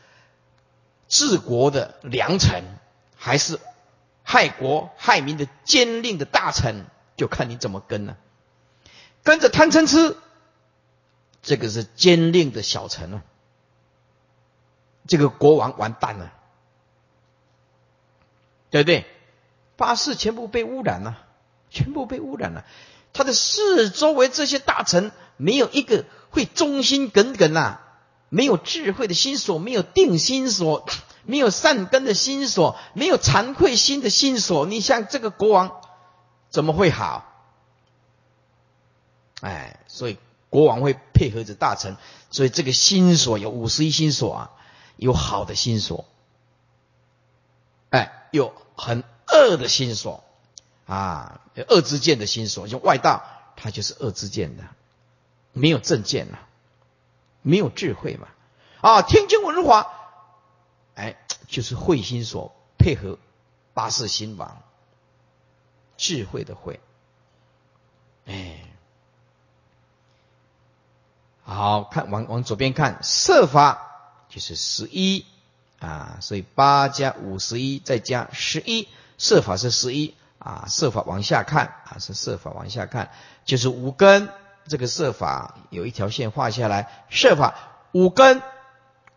[1.08, 2.64] 治国的良臣，
[3.16, 3.60] 还是
[4.22, 6.86] 害国害民的奸佞的大臣，
[7.18, 8.16] 就看你怎么跟了。
[9.24, 10.16] 跟着贪嗔痴，
[11.42, 13.22] 这个是奸佞的小臣啊。
[15.06, 16.32] 这个国王完蛋了，
[18.70, 19.04] 对不对？
[19.76, 21.18] 八世全部被污染了，
[21.68, 22.64] 全部被污染了。
[23.12, 27.80] 他的四周围这些大臣，没有一个会忠心耿耿呐，
[28.28, 30.86] 没有智慧的心所，没有定心所，
[31.24, 34.64] 没有善根的心所，没有惭愧心的心所。
[34.66, 35.80] 你像这个国王
[36.50, 37.33] 怎么会好？
[39.44, 41.96] 哎，所以国王会配合着大臣，
[42.30, 44.50] 所以这个心所有五十一心所啊。
[44.96, 46.04] 有好的心所，
[47.90, 50.22] 哎，有很恶的心所
[50.86, 53.24] 啊，恶之见的心所，就外道，
[53.56, 54.62] 他就是恶之见的，
[55.52, 56.38] 没有正见呐，
[57.42, 58.28] 没有智慧嘛，
[58.82, 59.90] 啊，天经文华，
[60.94, 61.16] 哎，
[61.48, 63.18] 就是慧心所配合
[63.74, 64.62] 八世心王，
[65.96, 66.78] 智慧的慧，
[68.26, 68.60] 哎，
[71.44, 73.90] 好看，往往左边看，设法。
[74.26, 75.24] 就是十一
[75.78, 83.10] 啊，所以八加五十一再加十一，色法是十一啊，色法往下看啊，是色法往下看，
[83.44, 84.28] 就是五根
[84.66, 87.54] 这个色法有一条线画下来，色法
[87.92, 88.42] 五根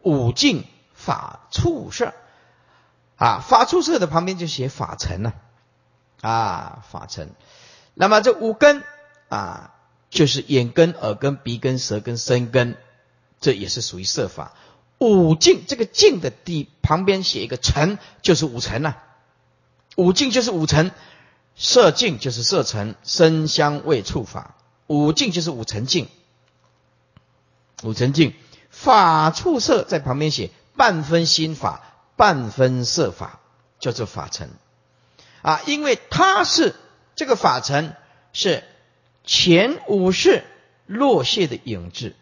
[0.03, 2.13] 五境法处色
[3.15, 5.33] 啊，法处色的旁边就写法尘了
[6.21, 7.31] 啊，法尘。
[7.95, 8.83] 那么这五根
[9.29, 9.73] 啊，
[10.09, 12.77] 就是眼根、耳根、鼻根、舌根、身根，
[13.39, 14.53] 这也是属于色法。
[14.99, 18.95] 五境这个境的底旁边写一个尘，就是五尘呐。
[19.95, 20.91] 五境就是五尘，
[21.55, 24.55] 色境就是色尘，声香味触法。
[24.87, 26.07] 五境就是五尘境，
[27.83, 28.33] 五尘境
[28.69, 31.81] 法触色在旁边写半分心法，
[32.15, 33.39] 半分色法，
[33.79, 34.49] 叫做法尘
[35.41, 36.75] 啊，因为它是。
[37.15, 37.95] 这个法尘
[38.31, 38.63] 是
[39.27, 40.43] 前五世
[40.87, 42.15] 落下的影子，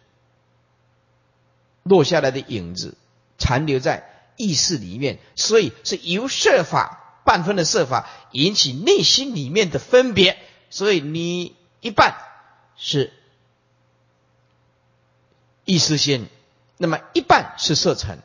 [1.84, 2.98] 落下来的影子
[3.38, 10.36] 残留在意识里面，所以是由色法半分的色法引起内心里面的分别，
[10.68, 12.16] 所以你一半
[12.76, 13.12] 是
[15.64, 16.28] 意识心，
[16.76, 18.18] 那么一半是色尘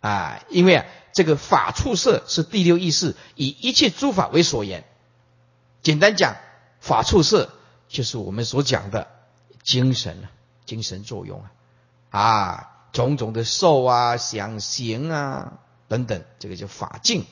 [0.00, 4.84] 啊，因为啊这个法处色是第六意识，以一切诸法为所言。
[5.82, 6.36] 简单讲，
[6.78, 7.50] 法处色
[7.90, 9.08] 就是我们所讲的
[9.64, 10.30] 精神啊，
[10.64, 11.42] 精神作用
[12.10, 17.26] 啊，啊，种种的受啊、想行啊等等，这个叫法境。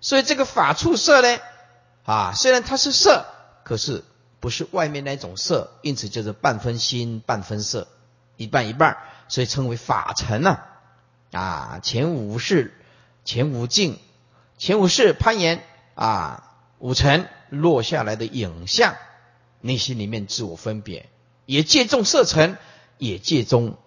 [0.00, 1.38] 所以这个法处色呢，
[2.04, 3.24] 啊，虽然它是色，
[3.62, 4.02] 可是
[4.40, 7.86] 不是外面那种色，因此叫做半分心半分色，
[8.36, 10.66] 一半一半，所以称为法尘啊。
[11.30, 12.74] 啊，前五世、
[13.24, 14.00] 前五境、
[14.58, 16.48] 前五世攀岩啊。
[16.82, 18.96] 五尘落下来的影像，
[19.62, 21.08] 内心里面自我分别，
[21.46, 22.58] 也借重色尘，
[22.98, 23.78] 也借重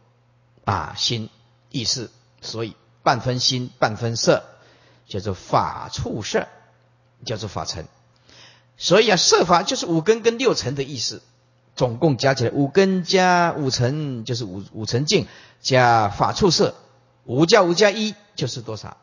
[0.64, 1.30] 啊心
[1.70, 2.10] 意识，
[2.42, 4.44] 所以半分心半分色，
[5.08, 6.48] 叫做法处色，
[7.26, 7.86] 叫做法尘。
[8.78, 11.22] 所以啊，色法就是五根跟六尘的意思，
[11.76, 15.28] 总共加起来五根加五尘就是五五尘境
[15.62, 16.74] 加法处色，
[17.26, 18.98] 五加五加一就是多少？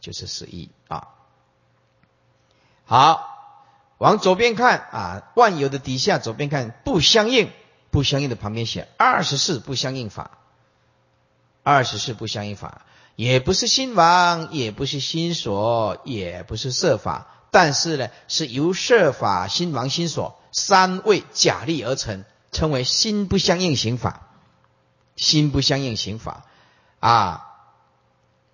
[0.00, 1.08] 就是十一啊。
[2.84, 3.37] 好，
[3.98, 7.50] 往左边看啊，万有的底下左边看不相应，
[7.90, 10.38] 不相应的旁边写二十四不相应法，
[11.64, 24.28] 二十四不相应法，也不是心王，也不是心所，也不是色法，但是呢，是由色法、心王、心所三位假立而成，称为心不相应行法，
[25.16, 26.44] 心不相应行法
[27.00, 27.44] 啊。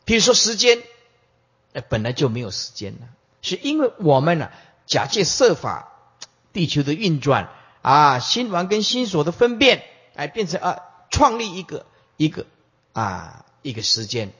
[0.06, 0.82] 比如说时间，
[1.88, 3.08] 本来就没有时间了。
[3.42, 4.50] 是因为我们呢，
[4.86, 5.92] 假借设法，
[6.52, 7.50] 地球的运转
[7.82, 12.46] 啊，心王跟心所的分辨，哎，变成啊，创立一个一个
[12.92, 14.32] 啊一个时间，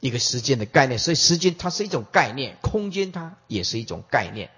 [0.00, 0.98] 一个时间的概念。
[0.98, 4.50] 所以时间它是一种概念，空间它也是一种概念，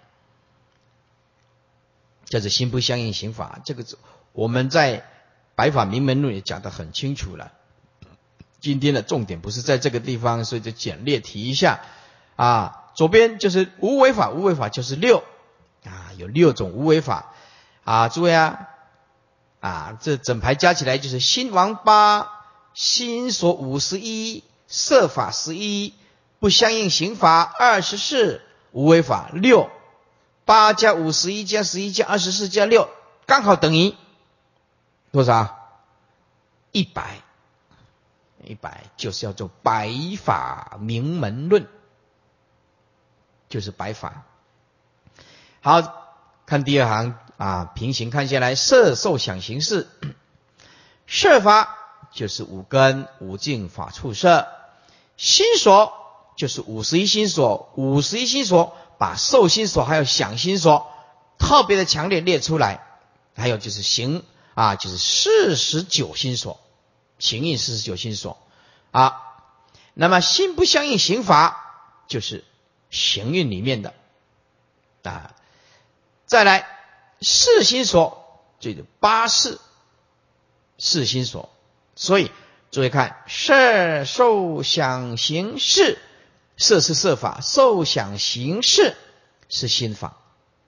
[2.24, 3.60] 叫做心不相应行法。
[3.64, 3.84] 这个
[4.32, 5.00] 我们在
[5.54, 7.52] 《白法明门论》也讲得很清楚了。
[8.60, 11.80] 今天的重点不是在这个地方，所以就简略提一下。
[12.36, 15.22] 啊，左边就是无为法，无为法就是六
[15.84, 17.32] 啊，有六种无为法
[17.84, 18.66] 啊，诸位啊，
[19.61, 22.28] 啊，这整排加起来就是心王八，
[22.74, 25.94] 心所五十一，色法十一，
[26.40, 29.70] 不相应行法二十四，无为法六，
[30.44, 32.90] 八加五十一加十一加二十四加六，
[33.26, 33.94] 刚好等于
[35.12, 35.56] 多少？
[36.72, 37.20] 一百，
[38.42, 39.88] 一百就是要做百
[40.20, 41.68] 法明门论。
[43.48, 44.24] 就是白法。
[45.61, 45.82] 好
[46.46, 49.88] 看第二行啊，平行看下来，色受想行识，
[51.06, 51.76] 色法
[52.12, 54.46] 就是五根五境法处色，
[55.16, 55.92] 心所
[56.37, 60.90] 就是五十一心所，五十一心所把受心所还有想心所
[61.38, 62.87] 特别的强烈列出来，
[63.37, 64.24] 还有就是行
[64.55, 66.61] 啊，就是四十九心所，
[67.18, 68.38] 行印四十九心所
[68.90, 69.22] 啊，
[69.94, 71.64] 那么心不相应行法
[72.07, 72.44] 就是。
[72.91, 73.95] 行运里面的
[75.03, 75.34] 啊，
[76.26, 76.66] 再来
[77.20, 79.61] 四心所，这个八四
[80.78, 81.51] 四心所，
[81.97, 82.30] 所以
[82.70, 85.99] 注意看色受想行识，
[86.57, 88.95] 色是色法，受想行识
[89.49, 90.18] 是心法，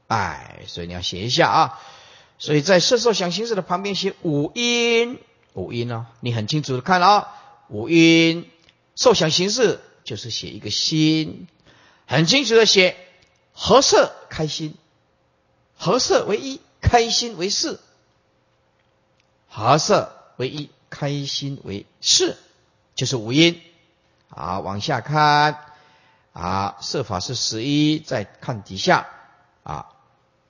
[0.06, 1.80] 哎，所以你要写一下啊。
[2.38, 5.18] 所以在色受想行识的旁边写五音，
[5.52, 7.28] 五音哦，你很清楚的看了啊，
[7.68, 8.50] 五音
[8.96, 11.46] 受想行识就是写一个心。
[12.10, 12.96] 很清楚的写，
[13.52, 14.74] 合色开心，
[15.78, 17.78] 合色为一，开心为四，
[19.48, 22.36] 合色为一，开心为四，
[22.96, 23.62] 就是五音。
[24.28, 25.60] 好，往下看，
[26.32, 28.00] 啊，设法是十一。
[28.00, 29.06] 再看底下
[29.62, 29.86] 啊，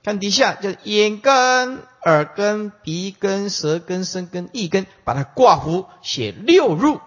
[0.03, 7.03] 看底下就是眼根、耳根、鼻根、舌根、身根、意根，把它挂符写六入，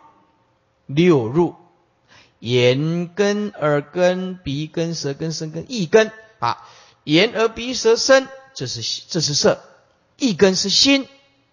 [0.86, 1.56] 六入。
[2.44, 6.12] 眼根、耳根、鼻根、舌根、身根、意根。
[6.40, 6.68] 啊，
[7.06, 9.62] 眼、耳、鼻、舌、身，这是这是色，
[10.18, 11.08] 意根是心。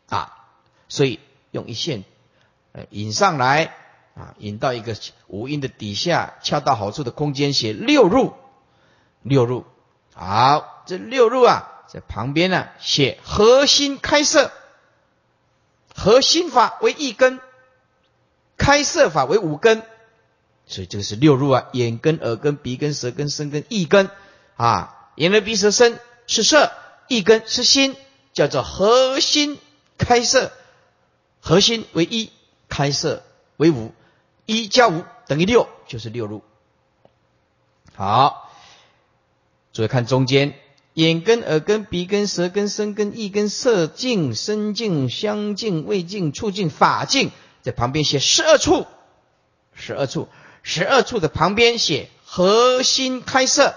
[0.09, 0.37] 啊，
[0.89, 1.21] 所以
[1.53, 2.03] 用一线
[2.73, 3.73] 呃引上来
[4.17, 4.97] 啊，引到一个
[5.29, 8.35] 五音的底下，恰到好处的空间写六入，
[9.23, 9.65] 六入。
[10.13, 14.51] 好，这六入啊，在旁边呢写核心开色，
[15.95, 17.39] 核心法为一根，
[18.57, 19.85] 开色法为五根。
[20.71, 24.09] 所以这个是六入啊，眼根、耳根、鼻根、舌根、身根、意根
[24.55, 25.99] 啊，眼耳鼻舌身
[26.29, 26.71] 是色，
[27.09, 27.97] 意根是心，
[28.33, 29.59] 叫做核心
[29.99, 30.53] 开色，
[31.41, 32.31] 核心为一，
[32.69, 33.25] 开色
[33.57, 33.93] 为五，
[34.47, 36.45] 一加五等于六，就是六入。
[37.97, 38.49] 好，
[39.73, 40.55] 注意看中间，
[40.95, 48.87] 眼根、耳根、鼻根、舌根、身根、意根，色境、身境、香境、味境、触境、法境，在旁边写十二处，
[49.75, 50.29] 十二处。
[50.63, 53.75] 十二处的旁边写核心开色，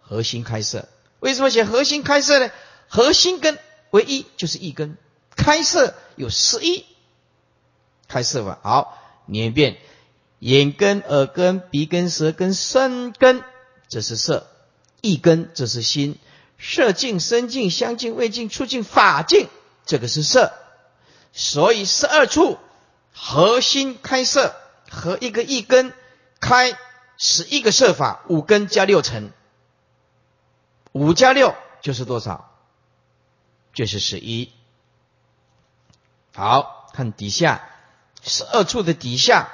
[0.00, 0.88] 核心开色，
[1.20, 2.50] 为什么写核心开色呢？
[2.88, 3.58] 核心根
[3.90, 4.96] 为一，就是一根，
[5.34, 6.84] 开色有十一，
[8.08, 9.78] 开色法好，念一遍：
[10.40, 13.42] 眼根、耳根、鼻根、舌根、身根，
[13.88, 14.44] 这是色；
[15.00, 16.16] 一根，这是心；
[16.58, 19.48] 色境、身境、相境、味境、触境、法境，
[19.86, 20.52] 这个是色。
[21.32, 22.58] 所以十二处
[23.14, 24.54] 核心开色。
[24.92, 25.94] 和一个一根
[26.38, 26.76] 开
[27.16, 29.32] 十一个设法，五根加六成，
[30.92, 32.50] 五加六就是多少？
[33.72, 34.52] 就是十一。
[36.34, 37.68] 好看底下
[38.22, 39.50] 十二处的底下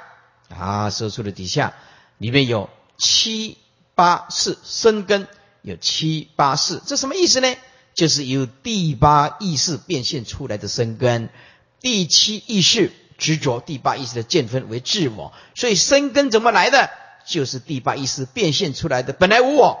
[0.49, 1.73] 啊，十二处的底下
[2.17, 3.57] 里面有七
[3.95, 5.25] 八四生根，
[5.61, 7.55] 有七八四，这什么意思呢？
[7.93, 11.29] 就是由第八意识变现出来的生根，
[11.79, 12.91] 第七意识。
[13.19, 16.89] 执着第八意识的见分为自我，所以生根怎么来的？
[17.25, 19.79] 就是第八意识变现出来的，本来无我，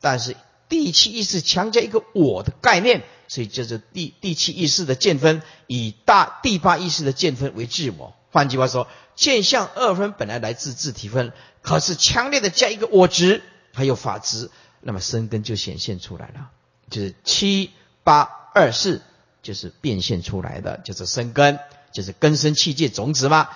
[0.00, 0.34] 但是
[0.68, 8.14] 第七意识强加一个我的概念，所以就是第第七意识的见分以大第八意识的见分为自我。
[8.32, 13.42] 换句话说，见相二分本来来自自体分，可是强烈的加一个我执，
[13.74, 14.50] 还有法执，
[14.80, 16.50] 那么生根就显现出来了，
[16.90, 17.70] 就是七
[18.02, 18.22] 八
[18.54, 19.02] 二四，
[19.42, 21.60] 就是变现出来的，就是生根。
[21.92, 23.50] 就是根生气界种子嘛，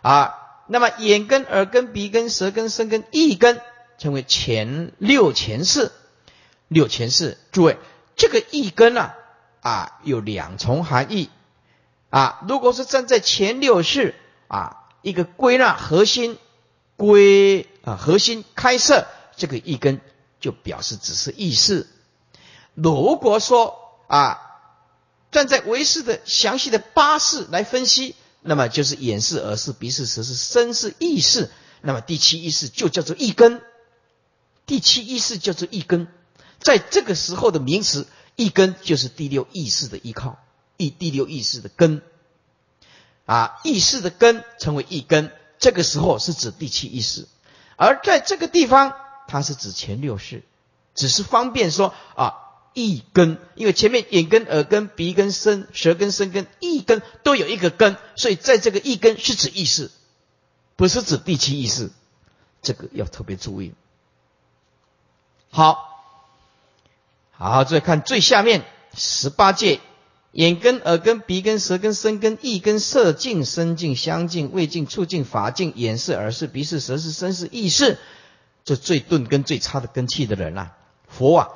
[0.00, 0.34] 啊，
[0.66, 3.60] 那么眼根、耳根、鼻根、舌根、身根、意根，
[3.98, 5.92] 称为前六前世，
[6.68, 7.36] 六前世。
[7.52, 7.76] 诸位，
[8.16, 9.14] 这个意根啊，
[9.60, 11.28] 啊，有两重含义，
[12.10, 14.14] 啊，如果是站在前六世
[14.48, 16.38] 啊，一个归纳核心
[16.96, 20.00] 归啊核心开设，这个意根
[20.40, 21.86] 就表示只是意识。
[22.74, 23.76] 如果说
[24.06, 24.41] 啊。
[25.32, 31.50] 站在唯识的详细的八识来分析，那么就是眼识、耳识、鼻识、舌识、身识、意识。
[31.80, 33.62] 那么第七意识就叫做一根，
[34.66, 36.06] 第七意识叫做一根。
[36.60, 38.06] 在这个时候的名词，
[38.36, 40.38] 一根就是第六意识的依靠，
[40.76, 42.02] 意第六意识的根。
[43.24, 47.26] 啊，意识的根称为一根，这个时候是指第七意识。
[47.76, 48.94] 而在这个地方，
[49.28, 50.44] 它是指前六识，
[50.94, 52.34] 只是方便说啊。
[52.74, 59.90] 一根，因为前面眼根、耳根、鼻根、身、舌根、身根、一根都有一个根，所以在这个一根是指意识，
[60.76, 61.90] 不是指第七意识，
[62.62, 63.74] 这个要特别注意。
[65.50, 66.02] 好，
[67.30, 68.64] 好，再看最下面
[68.94, 69.80] 十八界：
[70.32, 77.98] 眼根、耳根、鼻根、舌根、身根、意根、色境、身境、香境、味境、触境、法境、眼视、耳视、鼻视、舌是、身是、意识，
[78.64, 80.74] 这最钝根最差的根气的人啊，
[81.06, 81.48] 佛啊。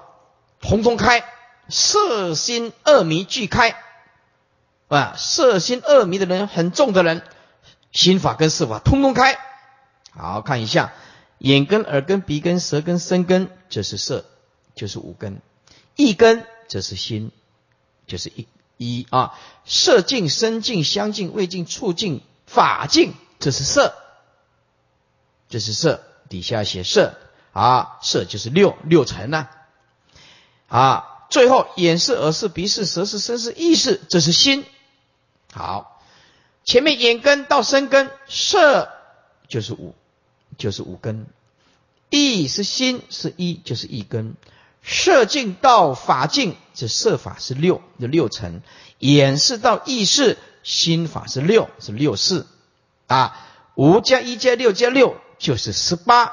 [0.61, 1.25] 通通开，
[1.69, 3.77] 色心二迷俱开，
[4.89, 7.23] 啊，色心二迷的人很重的人，
[7.93, 9.39] 心法跟色法通通开。
[10.11, 10.93] 好看一下，
[11.39, 14.25] 眼根、耳根、鼻根、舌根、身根，这是色，
[14.75, 15.41] 就是五根；
[15.95, 17.31] 一根，这是心，
[18.07, 18.47] 就是一
[18.77, 19.35] 一啊。
[19.65, 23.95] 色境、身境、香境、味境、触境、法境，这是色，
[25.49, 26.03] 这是色。
[26.29, 27.15] 底下写色
[27.53, 29.49] 啊，色就是六六层呢。
[30.69, 34.64] 啊最后眼视、耳视、鼻视、舌视、身视、意识，这是心。
[35.53, 36.01] 好，
[36.64, 38.89] 前面眼根到身根，色
[39.49, 39.95] 就是五，
[40.57, 41.25] 就是五根；
[42.11, 44.37] 意是心，是一，就是一根。
[44.85, 48.61] 色境到法境，这色法是六，有六层；
[49.01, 52.47] 眼视到意识，心法是六，是六四。
[53.09, 53.37] 啊，
[53.75, 56.33] 五加一加六加六就是十八，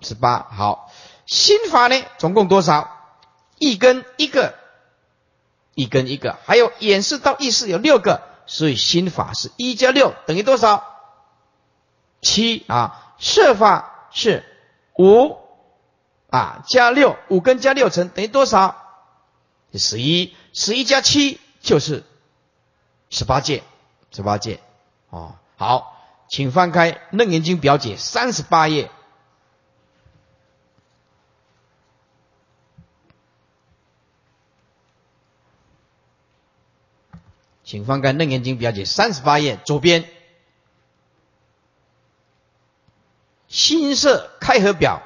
[0.00, 0.48] 十八。
[0.50, 0.90] 好，
[1.26, 3.01] 心法呢，总共多少？
[3.62, 4.54] 一根一个，
[5.76, 10.84] 一根一个，还有演示到意识有六个，所以心法是一加六等于多少？
[12.20, 14.44] 七啊，设法是
[14.98, 15.36] 五
[16.28, 18.76] 啊，加六，五根加六乘等于多少？
[19.74, 22.02] 十一，十一加七就是
[23.10, 23.62] 十八戒，
[24.10, 24.58] 十八戒。
[25.10, 28.90] 哦，好，请翻开《楞严经》表解三十八页。
[37.72, 40.06] 请翻开《楞严经》表解三十八页左边，
[43.48, 45.02] 心色开合表，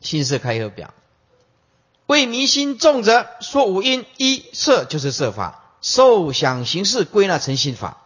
[0.00, 0.92] 心色开合表，
[2.06, 5.62] 为迷心重者说五因一色就是色法。
[5.80, 8.02] 受想行识归纳成心法，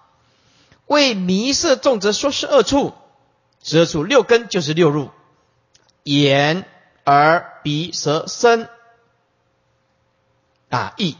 [0.84, 2.92] 为迷色重则说是二处，
[3.62, 5.10] 十二处六根就是六入，
[6.02, 6.66] 眼、
[7.06, 8.68] 耳、鼻、舌、身。
[10.68, 11.16] 啊意，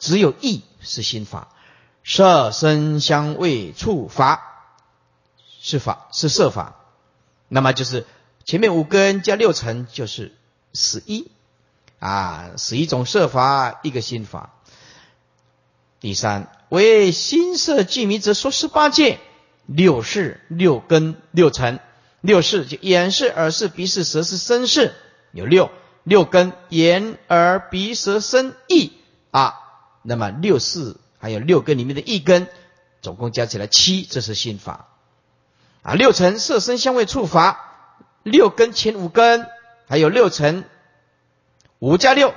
[0.00, 1.54] 只有意是心法，
[2.02, 4.42] 色、声、香味、触、法
[5.60, 6.74] 是法是色法，
[7.46, 8.04] 那么就是
[8.44, 10.34] 前面五根加六层就是
[10.74, 11.30] 十一。
[12.00, 14.54] 啊，十一种色法一个心法。
[16.00, 19.20] 第三，为心色具迷则说十八界
[19.66, 21.78] 六识六根六尘。
[22.22, 24.94] 六识就眼识耳识鼻识舌识身识
[25.30, 25.70] 有六。
[26.02, 28.92] 六根眼耳鼻舌身意。
[29.30, 29.59] 啊，
[30.02, 32.48] 那么六四还有六根里面的一根，
[33.02, 34.88] 总共加起来七，这是心法
[35.82, 35.94] 啊。
[35.94, 39.46] 六尘色身香味触法，六根前五根
[39.86, 40.64] 还有六尘
[41.78, 42.34] 五加六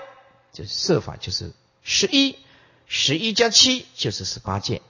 [0.51, 1.53] 就是色法，就是
[1.84, 2.38] 十一。
[2.86, 4.82] 十一加七就是十八件。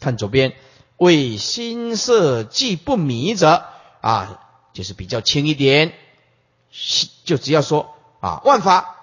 [0.00, 0.54] 看左边，
[0.96, 3.64] 为心色既不迷者
[4.00, 4.40] 啊，
[4.74, 5.94] 就是比较轻一点。
[7.24, 8.96] 就只要说啊，万法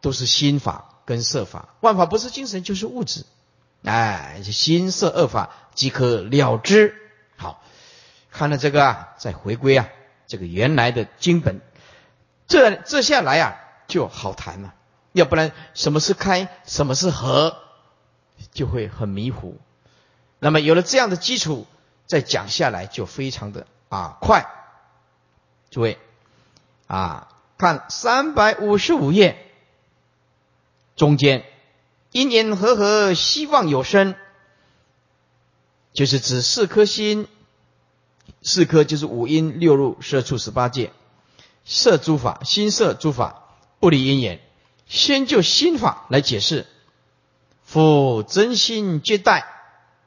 [0.00, 3.24] 都是心法跟色法，万法不是精神就是物质。
[3.84, 6.94] 哎，心色二法即可了之。
[7.36, 7.62] 好，
[8.30, 9.88] 看了这个啊，再回归啊，
[10.26, 11.60] 这个原来的经本，
[12.48, 14.74] 这这下来啊就好谈了。
[15.12, 17.56] 要不然，什么是开，什么是合，
[18.52, 19.58] 就会很迷糊。
[20.40, 21.66] 那么有了这样的基础，
[22.06, 24.46] 再讲下来就非常的啊快。
[25.70, 25.98] 诸位
[26.86, 29.45] 啊，看三百五十五页
[30.96, 31.44] 中间，
[32.10, 34.14] 因缘和合，希望有生，
[35.92, 37.28] 就是指四颗心，
[38.42, 40.92] 四颗就是五阴六入摄处十八界，
[41.64, 43.44] 摄诸法，心摄诸法，
[43.78, 44.40] 不离因缘。
[44.86, 46.64] 先就心法来解释，
[47.64, 49.44] 夫真心接待，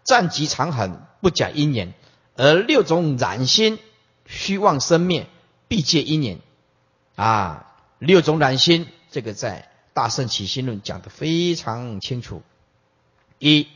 [0.04, 1.90] 暂即长恒，不假因缘；
[2.36, 3.78] 而六种染心，
[4.26, 5.28] 虚妄生灭，
[5.68, 6.40] 必借因缘。
[7.16, 9.70] 啊，六种染心，这个在
[10.00, 12.42] 《大圣起心论》讲的非常清楚。
[13.38, 13.68] 一，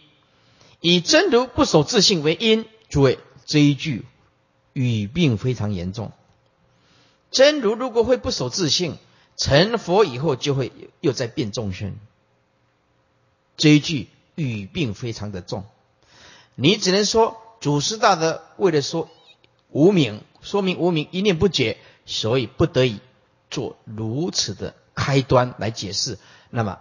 [0.80, 4.06] 以真如不守自性为因，诸位这一句
[4.72, 6.14] 语病非常严重。
[7.30, 8.96] 真如如果会不守自性，
[9.36, 10.72] 成佛以后就会
[11.02, 11.98] 又在变众生，
[13.58, 15.66] 这一句语病非常的重，
[16.56, 19.10] 你只能说祖师大德为了说
[19.72, 23.02] 无名，说明无名一念不解，所以不得已
[23.50, 26.18] 做如此的开端来解释，
[26.50, 26.80] 那么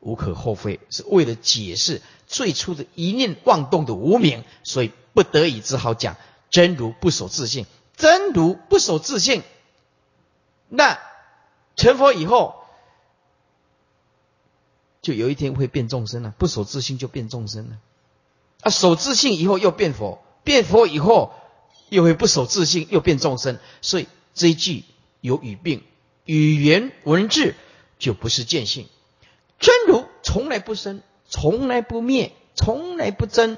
[0.00, 6.16] 无可厚非，是为了解释最初的一念妄动的无名，所以不得已只好讲
[6.50, 9.42] 真如不守自性，真如不守自性，
[10.68, 10.98] 那。
[11.74, 12.66] 成佛以后，
[15.00, 16.34] 就有一天会变众生了。
[16.36, 17.78] 不守自性就变众生了。
[18.60, 21.32] 啊，守自性以后又变佛，变佛以后
[21.88, 23.58] 又会不守自性，又变众生。
[23.80, 24.84] 所以这一句
[25.22, 25.82] 有语病，
[26.24, 27.54] 语言文字
[27.98, 28.88] 就不是见性。
[29.58, 33.56] 真如从来不生，从来不灭，从来不增，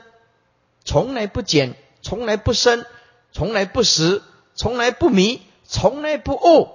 [0.84, 2.84] 从来不减，从来不生，
[3.32, 4.22] 从来不死，
[4.54, 6.68] 从来不迷，从来不悟。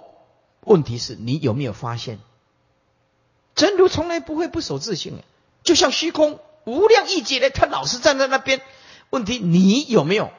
[0.61, 2.19] 问题是你有没有发现，
[3.55, 5.17] 真如从来不会不守自性
[5.63, 8.61] 就像虚空无量亿劫的，他老是站在那边。
[9.09, 10.31] 问题你有没有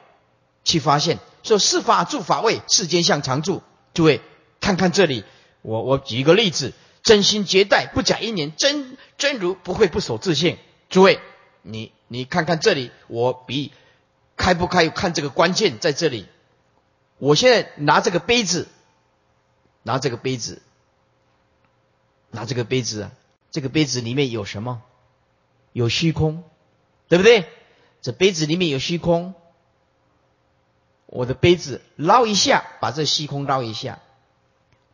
[0.63, 1.19] 去发现？
[1.43, 3.63] 说是法住法位，世间相常住。
[3.93, 4.21] 诸位
[4.59, 5.25] 看看这里，
[5.61, 10.57] 我我举一个例子：真心接待，不假因缘，真真如不会不守自性。
[10.89, 11.19] 诸位，
[11.61, 13.71] 你你看看这里，我比
[14.35, 14.89] 开不开？
[14.89, 16.27] 看这个关键在这里。
[17.17, 18.67] 我现在拿这个杯子。
[19.83, 20.61] 拿这个杯子，
[22.29, 23.09] 拿这个杯子，
[23.49, 24.83] 这个杯子里面有什么？
[25.73, 26.43] 有虚空，
[27.07, 27.49] 对不对？
[28.03, 29.33] 这杯子里面有虚空。
[31.07, 33.97] 我的杯子捞一下，把这虚空捞一下，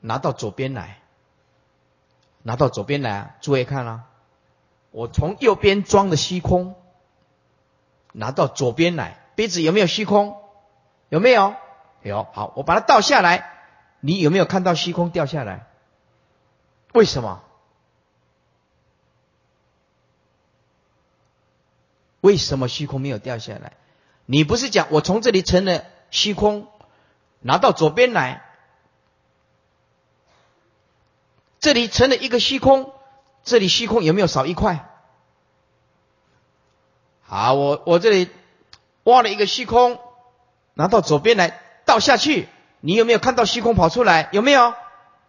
[0.07, 0.99] 拿到左边来，
[2.41, 3.35] 拿到左边来啊！
[3.41, 4.05] 诸位看啊，
[4.91, 6.75] 我从右边装的虚空，
[8.13, 10.41] 拿到左边来，杯子有没有虚空？
[11.09, 11.55] 有没有？
[12.03, 12.25] 有。
[12.31, 13.51] 好，我把它倒下来，
[13.99, 15.67] 你有没有看到虚空掉下来？
[16.93, 17.43] 为什么？
[22.21, 23.73] 为什么虚空没有掉下来？
[24.25, 26.69] 你不是讲我从这里成了虚空，
[27.41, 28.45] 拿到左边来，
[31.59, 32.91] 这里成了一个虚空，
[33.43, 34.89] 这里虚空有没有少一块？
[37.21, 38.29] 好，我我这里
[39.03, 39.99] 挖了一个虚空，
[40.75, 42.47] 拿到左边来倒下去，
[42.79, 44.29] 你有没有看到虚空跑出来？
[44.31, 44.73] 有没有？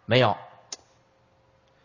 [0.05, 0.37] 没有。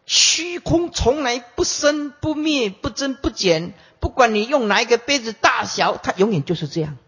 [0.06, 3.72] 虚空从来不生不灭，不增不减。
[4.00, 6.98] 不管你用哪一个杯子大小，它永远就是这样。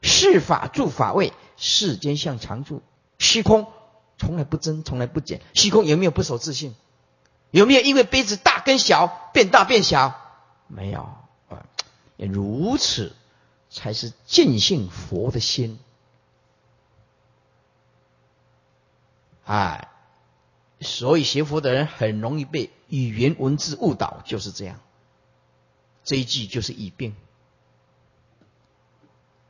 [0.00, 2.82] 世法住法位，世间相常住。
[3.18, 3.66] 虚空
[4.24, 5.42] 从来不增，从来不减。
[5.52, 6.74] 虚空有没有不守自信？
[7.50, 10.18] 有没有因为杯子大跟小变大变小？
[10.66, 11.02] 没有
[11.48, 11.66] 啊。
[12.16, 13.14] 如此
[13.70, 15.78] 才是见性佛的心。
[19.44, 19.88] 哎，
[20.80, 24.80] 所以学佛的人很容易被语言文字误导，就是这样。
[26.02, 27.14] 这一句就是已病。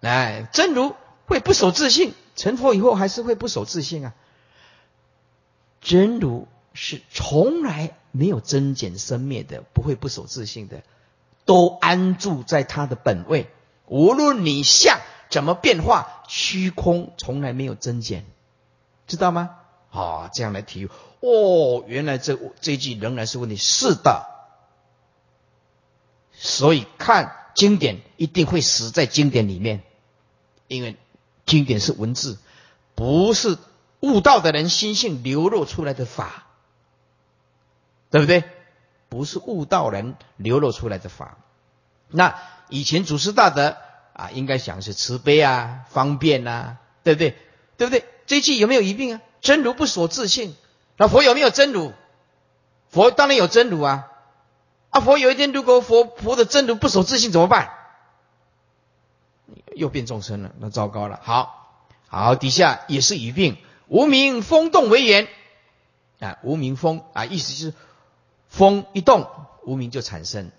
[0.00, 0.96] 哎，真如
[1.26, 4.14] 会不守自信，成佛以后还是会不守自信啊。
[5.84, 10.82] 真如是从来没有增减生灭的，不会不守自信的，
[11.44, 13.48] 都安住在他的本位。
[13.86, 18.24] 无论你相怎么变化，虚空从来没有增减，
[19.06, 19.56] 知道吗？
[19.90, 20.88] 啊，这样来提
[21.20, 23.56] 哦，原来这这句仍然是问题。
[23.56, 24.26] 是的。
[26.32, 29.82] 所以看经典一定会死在经典里面，
[30.66, 30.96] 因为
[31.44, 32.38] 经典是文字，
[32.94, 33.58] 不是
[34.04, 36.44] 悟道的人心性流露出来的法，
[38.10, 38.44] 对不对？
[39.08, 41.38] 不是悟道人流露出来的法。
[42.08, 42.38] 那
[42.68, 43.76] 以前祖师大德
[44.12, 47.36] 啊，应该想是慈悲啊、方便呐，对不对？
[47.76, 48.04] 对不对？
[48.26, 49.20] 这一句有没有疑病啊？
[49.40, 50.54] 真如不所自性，
[50.96, 51.92] 那佛有没有真如？
[52.90, 54.10] 佛当然有真如啊。
[54.90, 57.70] 啊佛有一天，如果佛佛的真如不守自性怎么办？
[59.74, 61.18] 又变众生了，那糟糕了。
[61.22, 63.56] 好，好，底下也是语病，
[63.88, 65.28] 无名风动为缘
[66.20, 67.74] 啊，无名风啊，意思就是
[68.48, 69.28] 风一动，
[69.64, 70.50] 无名就产生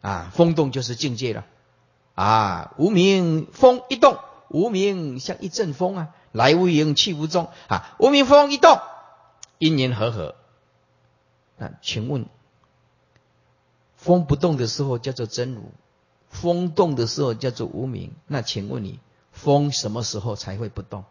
[0.00, 1.46] 啊，风动就是境界了
[2.14, 8.78] 啊，无名风一动，无名像一阵风啊，来无影去无踪啊，无名风一动，
[9.58, 10.34] 因缘和合
[11.56, 12.26] 那，请问？
[13.96, 15.72] 风不动的时候叫做真如，
[16.28, 18.14] 风动的时候叫做无名。
[18.26, 19.00] 那请问你，
[19.32, 21.06] 风什么时候才会不动？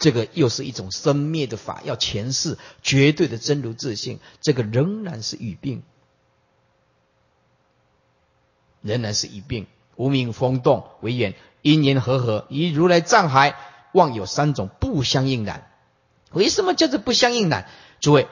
[0.00, 4.18] 这个又是一种生灭的法，要诠释绝对的真如自性。
[4.40, 5.84] 这个仍然是语病，
[8.82, 9.68] 仍然是语病。
[9.94, 13.54] 无名风动为缘，因缘和合，以如来藏海
[13.92, 15.70] 望有三种不相应难。
[16.32, 17.68] 为什么叫做不相应难？
[18.00, 18.26] 诸位，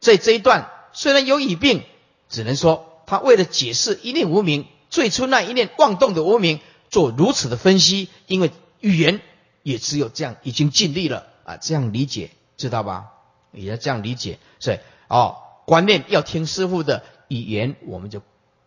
[0.00, 1.84] 在这一段虽然有语病。
[2.30, 8.50] 只能说，他为了解释一念无名，最初那一念妄动的无名，做如此的分析，因为
[8.80, 9.20] 语言
[9.62, 13.12] 也只有这样，已经尽力了啊，这样理解，知道吧？
[13.52, 18.22] 也要这样理解，所以哦，观念要听师傅的语言，我们就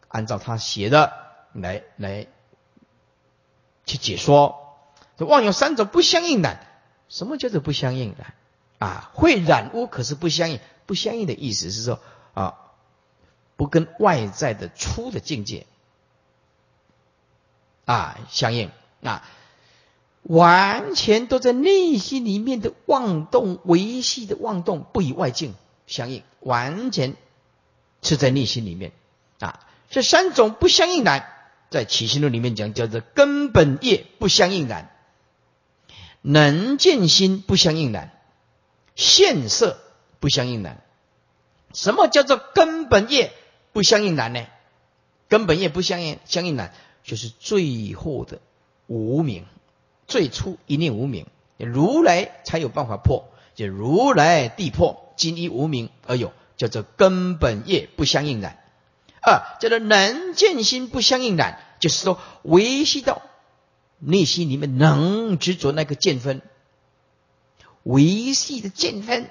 [0.08, 1.14] 按照他写的
[1.54, 2.28] 来来
[3.86, 4.78] 去解说。
[5.18, 6.60] 这妄有三种不相应的，
[7.10, 8.26] 什么叫做不相应的？
[8.80, 10.60] 啊，会染污，可是不相应。
[10.86, 12.00] 不相应的意思是说
[12.34, 12.60] 啊。
[13.58, 15.66] 不跟外在的粗的境界
[17.86, 18.70] 啊相应
[19.02, 19.24] 啊，
[20.28, 25.54] 完全都在内心里面的妄动维系的妄动，不与外境
[25.86, 27.16] 相应，完全
[28.02, 28.92] 是在内心里面
[29.40, 29.60] 啊。
[29.90, 31.28] 这三种不相应难，
[31.70, 34.90] 在起心论里面讲叫做根本业不相应难，
[36.22, 38.12] 能见心不相应难，
[38.96, 39.80] 现色
[40.20, 40.82] 不相应难。
[41.72, 43.32] 什么叫做根本业？
[43.74, 44.46] 不相应难呢，
[45.28, 46.74] 根本业不相应相应难，
[47.04, 48.40] 就是最后的
[48.88, 49.46] 无名，
[50.08, 51.26] 最初一念无名，
[51.58, 58.60] 如来才有办法破，就如来地破，今依无名而有，叫做根本业不相应染。
[59.22, 63.22] 二叫做能见心不相应染，就是说维系到
[64.00, 66.42] 内心里面能执着那个见分，
[67.84, 69.30] 维系的见分，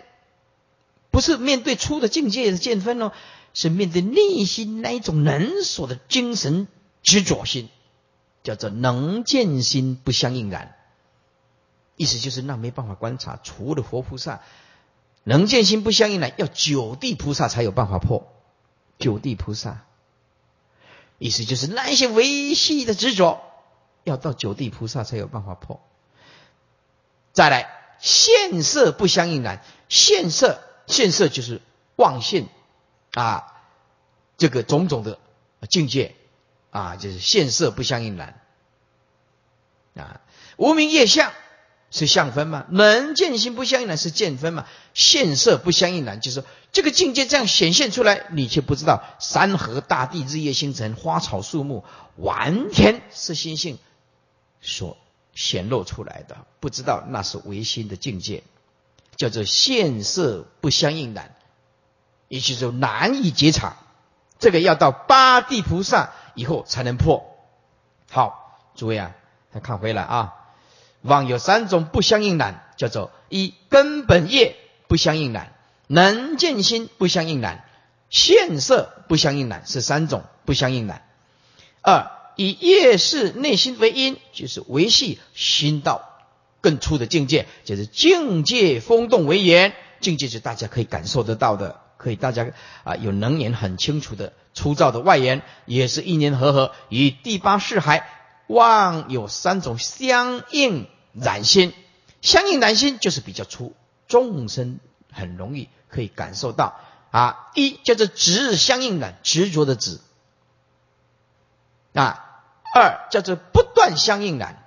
[1.11, 3.12] 不是面对粗的境界的见分哦。
[3.57, 6.66] 是面对内心那一种能所的精神
[7.05, 7.68] 执着心，
[8.45, 10.77] 叫做能见心不相应然
[11.97, 14.43] 意思就是那没办法观察，除了佛菩萨
[15.23, 18.31] 能见心不相应呢，要九地菩萨才有办法破。
[18.99, 19.85] 九地菩萨，
[21.19, 23.41] 意思就是那一些维系的执着，
[24.05, 25.81] 要到九地菩萨才有办法破。
[27.33, 31.63] 再来，现色不相应难，现色现色就是
[31.97, 32.49] 妄现
[33.13, 33.55] 啊，
[34.37, 35.19] 这个种种的
[35.71, 36.15] 境界
[36.75, 38.41] 啊，就是现色不相应难
[39.95, 40.20] 啊，
[40.57, 41.33] 无名业相。
[41.91, 42.66] 是相分嘛？
[42.70, 44.66] 能见心不相应难是见分嘛？
[44.95, 51.85] 现色不相应难，就是这个境界这样显现出来，你却不知道山河大地、日夜星辰、花草树木，
[52.16, 53.79] 完全是心性
[54.61, 54.97] 所
[55.37, 58.43] 显露出来的，不知道那是唯心的境界，
[59.14, 61.37] 叫做现色不相应难，
[62.27, 63.77] 也就是说难以觉察。
[64.41, 67.24] 这个要到八地菩萨以后才能破。
[68.11, 69.12] 好，诸位啊，
[69.53, 70.35] 再看回来啊。
[71.03, 74.57] 妄有三种不相应难，叫做一根本业
[74.89, 75.53] 不相应难，
[75.87, 77.64] 能见心不相应难，
[78.09, 81.07] 现色不相应难，是三种不相应难。
[81.82, 86.09] 二以业事内心为因，就是维系心道
[86.62, 92.53] 更粗的境界，就是境界风动为言，境界是大家可以感受得到的，可以大家
[92.85, 98.07] 啊有能言很清楚的粗糙的外言，也是一年和合与第八世海
[98.47, 100.87] 妄有三种相应。
[101.17, 101.73] 染心，
[102.23, 103.73] 相应染心就是比较粗，
[104.09, 104.81] 众生
[105.13, 106.81] 很容易可以感受到
[107.13, 107.51] 啊。
[107.55, 110.01] 一叫做执相应染，执着的执
[111.93, 112.21] 啊。
[112.75, 114.65] 二叫做不断相应染，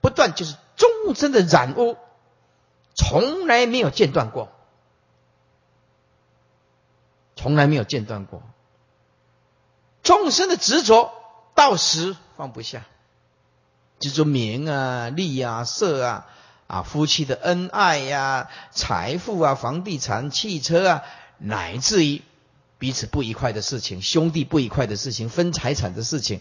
[0.00, 1.98] 不断就是众生的染污，
[2.94, 4.50] 从来没有间断过，
[7.42, 8.40] 从来没有间断过。
[10.04, 11.12] 众生的执着
[11.56, 12.84] 到时放不下。
[13.98, 16.26] 执着名啊、利啊、色啊，
[16.68, 21.02] 啊，夫妻的恩爱呀、财富啊、房地产、汽车啊，
[21.38, 22.22] 乃至于
[22.78, 26.40] 彼此不愉快的事情、兄弟不愉快的事情、分财产的事情，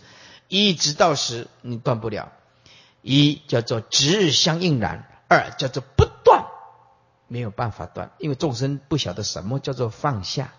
[0.49, 2.31] 一直到时你断不了。
[3.01, 6.45] 一叫做执相应染，二叫做不断，
[7.27, 10.53] 没有办法断，因为众生不晓得什么叫做放下。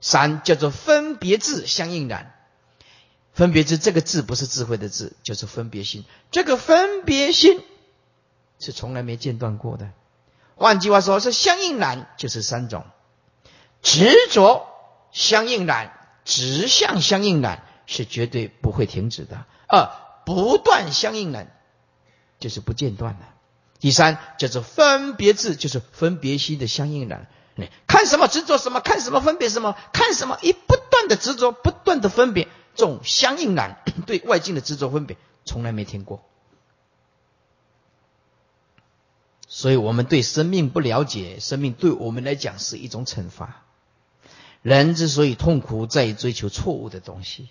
[0.00, 2.34] 三叫做分别智相应染。
[3.32, 6.04] 分别之这个字不是智慧的字，就是分别心。
[6.30, 7.62] 这个分别心
[8.58, 9.90] 是从来没间断过的。
[10.56, 12.84] 换句话说，是相应难就是三种：
[13.82, 14.66] 执着
[15.12, 15.92] 相应难，
[16.24, 19.36] 直向相应难是绝对不会停止的；
[19.68, 19.90] 二
[20.26, 21.56] 不断相应难
[22.38, 23.24] 就是不间断的；
[23.78, 27.26] 第三叫做分别字，就是分别心的相应难。
[27.86, 32.48] 看什么执着什么，看什么分别什么，看什么一不断的执着，不断的分别。
[32.74, 36.22] 这种相应难 对外境的执着分别，从来没听过。
[39.48, 43.64] 所以我们对生命不了解，生命对我们来讲是一种惩罚。
[44.62, 47.48] 人之所以痛苦，在于追求错误的东西。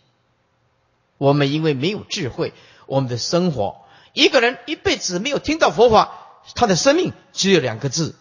[1.18, 2.54] 我们因为没有智慧，
[2.86, 3.82] 我们的生活，
[4.14, 8.16] 一个人一辈子没有听到佛法，他的生命只有两个字：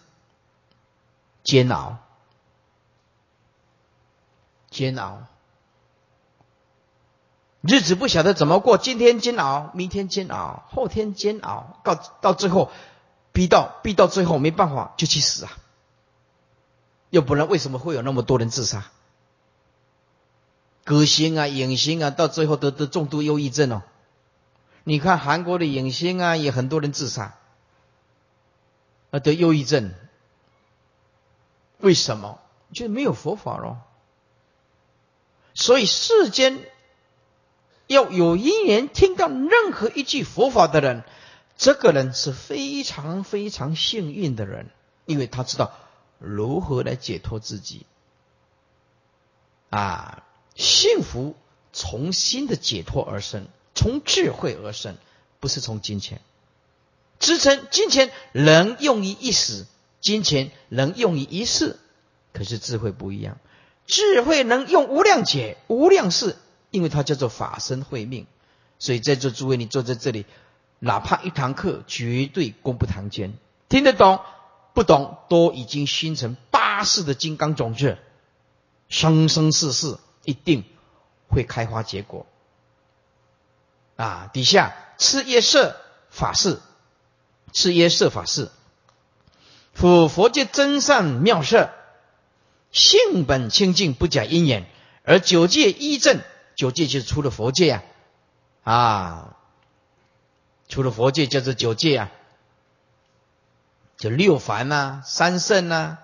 [1.43, 1.97] 煎熬，
[4.69, 5.23] 煎熬。
[7.61, 12.71] 日子不晓得怎么过，今天煎熬，明天煎熬，后天煎熬，到到最后，
[13.33, 15.57] 逼到逼到最后没办法就去死啊！
[17.09, 18.91] 要不然为什么会有那么多人自杀？
[20.85, 23.81] 歌星啊、影星啊，到最后都得重度忧郁症哦。
[24.85, 27.35] 你看韩国的影星啊，也很多人自杀，
[29.11, 29.93] 啊得忧郁症，
[31.79, 32.39] 为什么？
[32.71, 33.81] 就没有佛法咯。
[35.53, 36.59] 所以世间。
[37.87, 41.01] 要有因缘听到任何一句佛法的人，
[41.57, 44.69] 这个人是非常非常幸运的人，
[45.07, 45.71] 因为他知道
[46.19, 47.87] 如何来解脱自己。
[49.71, 50.23] 啊，
[50.53, 51.35] 幸福
[51.73, 54.95] 从心的解脱而生，从智慧而生，
[55.39, 56.21] 不是从金钱。
[57.17, 59.65] 支撑金钱能用于一时，
[60.01, 61.77] 金钱能用于一世，
[62.33, 63.37] 可是智慧不一样，
[63.85, 66.35] 智慧能用无量劫、无量世。
[66.71, 68.27] 因为它叫做法身慧命，
[68.77, 70.27] 所以在座诸位，你坐在这里，
[70.77, 73.33] 哪怕一堂课，绝对功不唐捐。
[73.69, 74.19] 听得懂，
[74.75, 77.97] 不懂，都已经熏成八世的金刚种子，
[78.87, 80.63] 生生世世一定
[81.27, 82.27] 会开花结果。
[83.95, 85.75] 啊，底下次耶色
[86.11, 86.59] 法事，
[87.51, 88.51] 次耶色法事，
[89.79, 91.69] 复佛界真善妙色，
[92.69, 94.65] 性本清净，不假因缘，
[95.03, 96.19] 而九界依正。
[96.57, 97.83] 九界就是除了佛界啊，
[98.65, 99.37] 啊，
[100.67, 102.11] 除了佛界叫做九界啊，
[103.97, 105.97] 就六凡呐、三圣呐，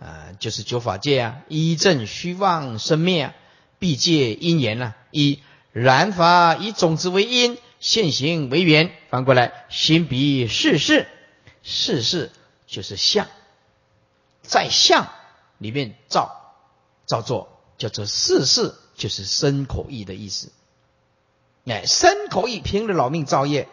[0.00, 3.34] 啊，就是九法界啊，一正虚妄生灭啊，
[3.78, 5.42] 必借因缘呐，一
[5.72, 8.90] 然法以种子为因，现行为缘。
[9.10, 11.06] 反过来，心比世事，
[11.62, 12.30] 世事
[12.70, 13.26] 就是相，
[14.42, 15.08] 在相
[15.58, 16.54] 里面造
[17.04, 20.52] 造作，叫做世事，就是身口意的意思。
[21.66, 23.68] 哎，身口意凭着老命造业，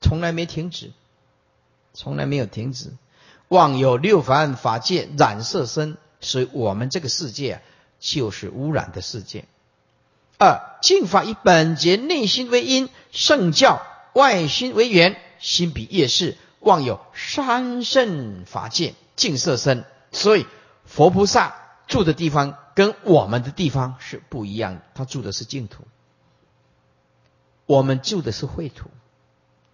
[0.00, 0.92] 从来没停止。
[1.92, 2.92] 从来没有停止，
[3.48, 7.62] 妄有六凡法界染色身，所以我们这个世界，
[7.98, 9.44] 就是污染的世界。
[10.38, 20.46] 二净法以本节内心为因，圣教外心为缘，心比业事，望有三圣法界净色身，所以
[20.84, 21.54] 佛菩萨
[21.86, 25.84] 住的地方跟我们的地方是不一样，他住的是净土，
[27.66, 28.88] 我们住的是秽土，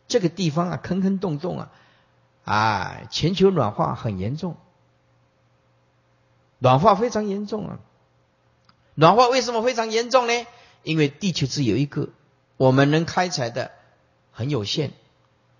[0.09, 1.70] 这个地方啊，坑坑洞洞啊。
[2.45, 4.57] 啊，全球暖化很严重，
[6.61, 7.80] 暖化非常严重啊！
[8.95, 10.47] 暖化为什么非常严重呢？
[10.84, 12.11] 因为地球只有一个，
[12.57, 13.72] 我们能开采的
[14.30, 14.93] 很有限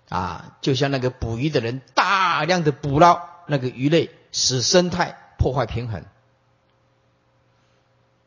[0.09, 0.57] 啊！
[0.61, 6.05] 就像那个捕鱼的人，大量的捕捞那个鱼类，使生态破坏平衡。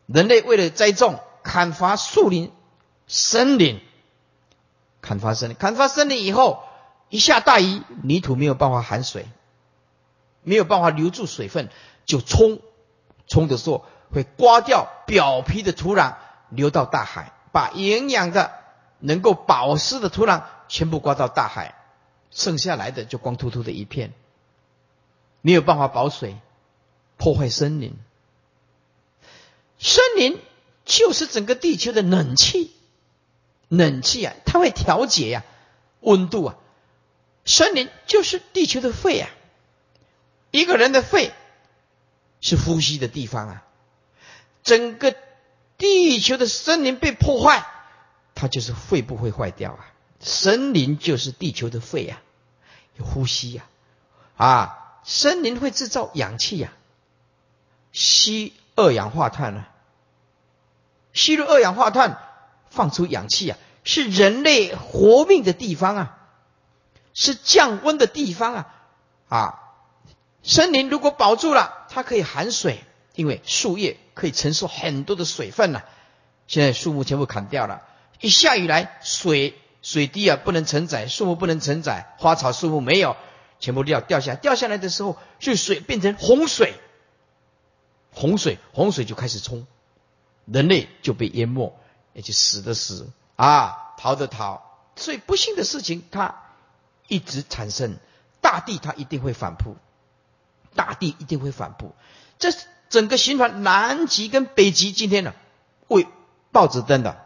[0.07, 2.53] 人类为了栽种，砍伐树林、
[3.07, 3.81] 森林，
[5.01, 6.65] 砍伐森林，砍伐森林以后。
[7.13, 9.27] 一下大雨，泥土没有办法含水，
[10.45, 11.69] 没有办法留住水分，
[12.07, 12.61] 就冲，
[13.27, 16.15] 冲的时候会刮掉表皮的土壤，
[16.51, 18.53] 流到大海，把营养的、
[19.01, 21.75] 能够保湿的土壤全部刮到大海，
[22.31, 24.13] 剩下来的就光秃秃的一片，
[25.41, 26.37] 没有办法保水，
[27.17, 27.99] 破坏森林。
[29.81, 30.41] 森林
[30.85, 32.71] 就是整个地球的冷气，
[33.67, 35.45] 冷气啊，它会调节呀，
[36.01, 36.57] 温度啊。
[37.45, 39.29] 森林就是地球的肺啊！
[40.53, 41.33] 一个人的肺
[42.41, 43.67] 是呼吸的地方啊。
[44.63, 45.17] 整个
[45.79, 47.67] 地球的森林被破坏，
[48.37, 49.93] 它就是肺部会坏掉啊。
[50.21, 52.23] 森林就是地球的肺啊，
[53.01, 53.65] 呼吸呀
[54.37, 55.01] 啊！
[55.03, 56.73] 森林会制造氧气呀，
[57.93, 59.69] 吸二氧化碳啊，
[61.13, 62.19] 吸入二氧化碳
[62.69, 66.17] 放出氧气啊，是人类活命的地方啊。
[67.13, 68.75] 是降温的地方啊！
[69.29, 69.59] 啊，
[70.45, 72.85] 森林如果保住了，它可以含水，
[73.17, 75.83] 因为树叶可以承受很多的水分呐。
[76.47, 77.83] 现在树木全部砍掉了，
[78.21, 83.17] 一下雨来，水水滴啊不能承载，树木不能承载，花草树木没有，
[83.59, 86.75] 全部掉掉下，掉下来的时候，就水变成洪水，
[88.13, 89.67] 洪水洪水就开始冲，
[90.45, 91.79] 人类就被淹没，
[92.13, 94.63] 也就死的死啊，逃的逃，
[94.97, 96.43] 所以不幸的事情它。
[97.09, 97.97] 一直产生，
[98.41, 99.77] 大地它一定会反扑，
[100.77, 101.93] 大地一定会反扑。
[102.39, 102.51] 这
[102.89, 105.35] 整个循环，南极跟北极今天呢，
[105.89, 106.07] 为
[106.53, 107.21] 报纸登的，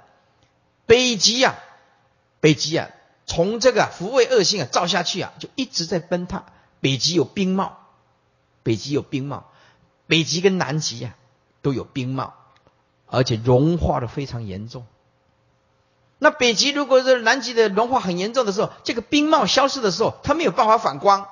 [0.87, 1.57] 北极呀，
[2.45, 2.91] 北极啊，
[3.25, 6.45] 从这个福卫恶性啊照下去啊，就一直在崩塌。
[6.83, 7.79] 北极有冰帽，
[8.63, 9.47] 北极有冰帽，
[10.07, 11.17] 北极跟南极啊
[11.63, 12.35] 都有冰帽，
[13.07, 14.85] 而且融化的非常严重。
[16.19, 21.27] 那北极如果是南极的融化很严重的时候，这个冰帽消失的时候，它没有办法反光，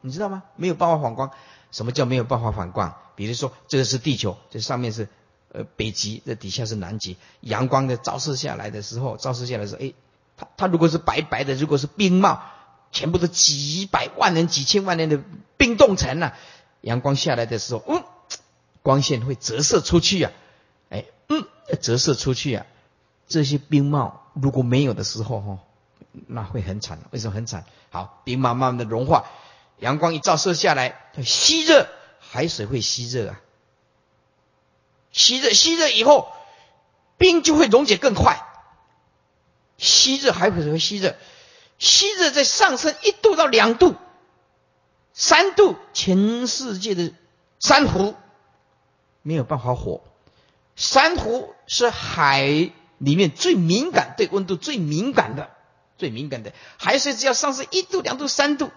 [0.00, 0.44] 你知道吗？
[0.54, 1.32] 没有办法反光。
[1.72, 2.94] 什么叫没有办法反光？
[3.16, 5.08] 比如说，这个是地球，这上面是
[5.50, 9.92] 呃北极，这底下是南极，阳光的照射下来的时候，照射下来的时候，哎，
[10.36, 12.42] 它它如果是白白的，如果是冰帽，
[12.90, 15.20] 全部都几百万人、几千万年的
[15.56, 16.34] 冰冻层啊，
[16.80, 18.04] 阳光下来的时候，嗯，
[18.82, 20.32] 光线会折射出去啊，
[20.90, 21.46] 哎，嗯，
[21.80, 22.66] 折射出去啊。
[23.28, 25.58] 这些冰帽如果没有的时候，哈，
[26.26, 26.98] 那会很惨。
[27.12, 27.64] 为什么很惨？
[27.90, 29.24] 好，冰帽慢慢的融化，
[29.78, 33.40] 阳光一照射下来，它吸热，海水会吸热啊，
[35.12, 36.30] 吸热吸热以后，
[37.16, 38.46] 冰就会溶解更快。
[39.82, 41.14] 吸热海水会吸热，
[41.78, 43.96] 吸热再上升一度到两度、
[45.12, 47.12] 三度，全世界的
[47.58, 48.14] 珊瑚
[49.20, 50.02] 没有办法活。
[50.76, 52.72] 珊瑚是海。
[52.98, 55.50] 里面最敏感，对温度最敏感的，
[55.98, 58.70] 最敏感的海水只要上升一度、两度、三度，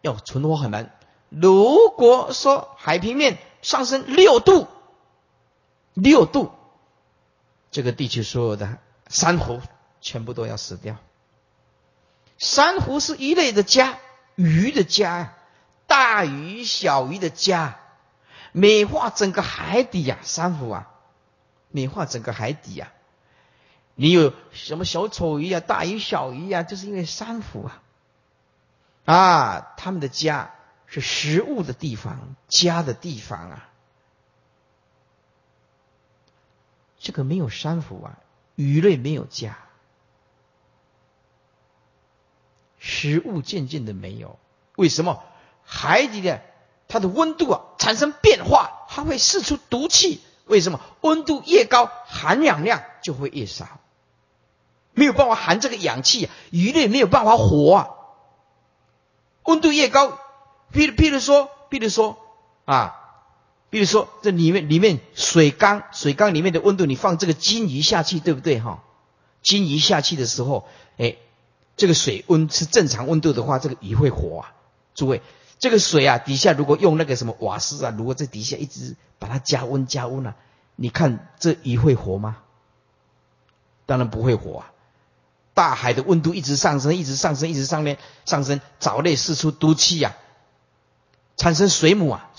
[0.00, 0.98] 要存活很难。
[1.28, 4.66] 如果说海平面上升六度，
[5.92, 6.50] 六度，
[7.70, 8.78] 这个地球所有的
[9.08, 9.60] 珊瑚
[10.04, 10.98] 全部都要死掉。
[12.36, 13.98] 珊瑚是一类的家，
[14.34, 15.32] 鱼的家，
[15.86, 17.80] 大鱼小鱼的家，
[18.52, 20.90] 美化整个海底呀，珊瑚啊，
[21.70, 22.92] 美化整个海底呀。
[23.94, 26.64] 你有什么小丑鱼啊、大鱼小鱼啊？
[26.64, 27.82] 就是因为珊瑚啊。
[29.06, 30.54] 啊，他们的家
[30.86, 33.70] 是食物的地方，家的地方啊。
[36.98, 38.18] 这个没有珊瑚啊，
[38.54, 39.56] 鱼类没有家，
[42.86, 44.38] 食物渐渐的没有。
[44.76, 45.22] 为什么？
[45.64, 46.42] 海底的
[46.86, 50.20] 它的温度啊产生变化，它会释出毒气。
[50.44, 50.80] 为什么？
[51.00, 53.66] 温度越高，含氧量就会越少，
[54.92, 57.88] 没有办法含这个氧气，鱼类没有办法活啊。
[59.44, 60.18] 温度越高，
[60.70, 62.18] 譬如譬如说，譬如说
[62.66, 63.00] 啊。
[63.70, 68.84] 比如说，这里面里面水缸，水缸里面的温度，你放这个金鱼下去，对不对哈？
[69.42, 71.16] 金鱼下去的时候，哎，
[71.76, 74.52] 这个水温是正常温度的话，这个鱼会活啊。
[74.94, 75.22] 诸位，
[75.58, 80.36] 这个水啊，底下如果用那个什么瓦斯啊，如果在底下一直把它加温加温啊，
[80.76, 82.36] 你看这鱼会活吗？
[83.86, 84.70] 当然不会活啊。
[85.52, 90.16] 大海的温度一直上升，一直上升，一直上面上升，藻类释出毒气呀，
[91.36, 92.30] 产生水母啊。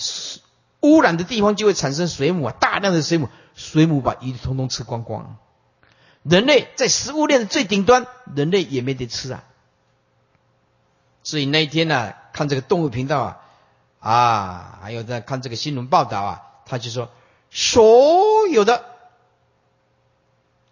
[0.81, 5.37] 污染的地方就会产生水母啊，大量的水母，水母把鱼通通吃光光。
[6.27, 9.43] 人类在食物链的最顶端，人类也没得吃啊。
[11.23, 13.41] 所以那一天呢，看这个动物频道啊，
[13.99, 17.09] 啊，还有在看这个新闻报道啊，他就说，
[17.51, 18.83] 所有的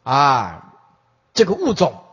[0.02, 0.74] 啊
[1.36, 2.04] 这个物种，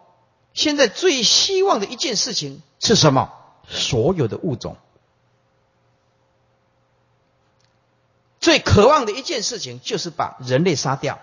[0.53, 3.33] 现在最希望的一件事情是什么？
[3.67, 4.77] 所有的物种。
[8.41, 11.21] 最渴望的一件事情就是把人类杀掉，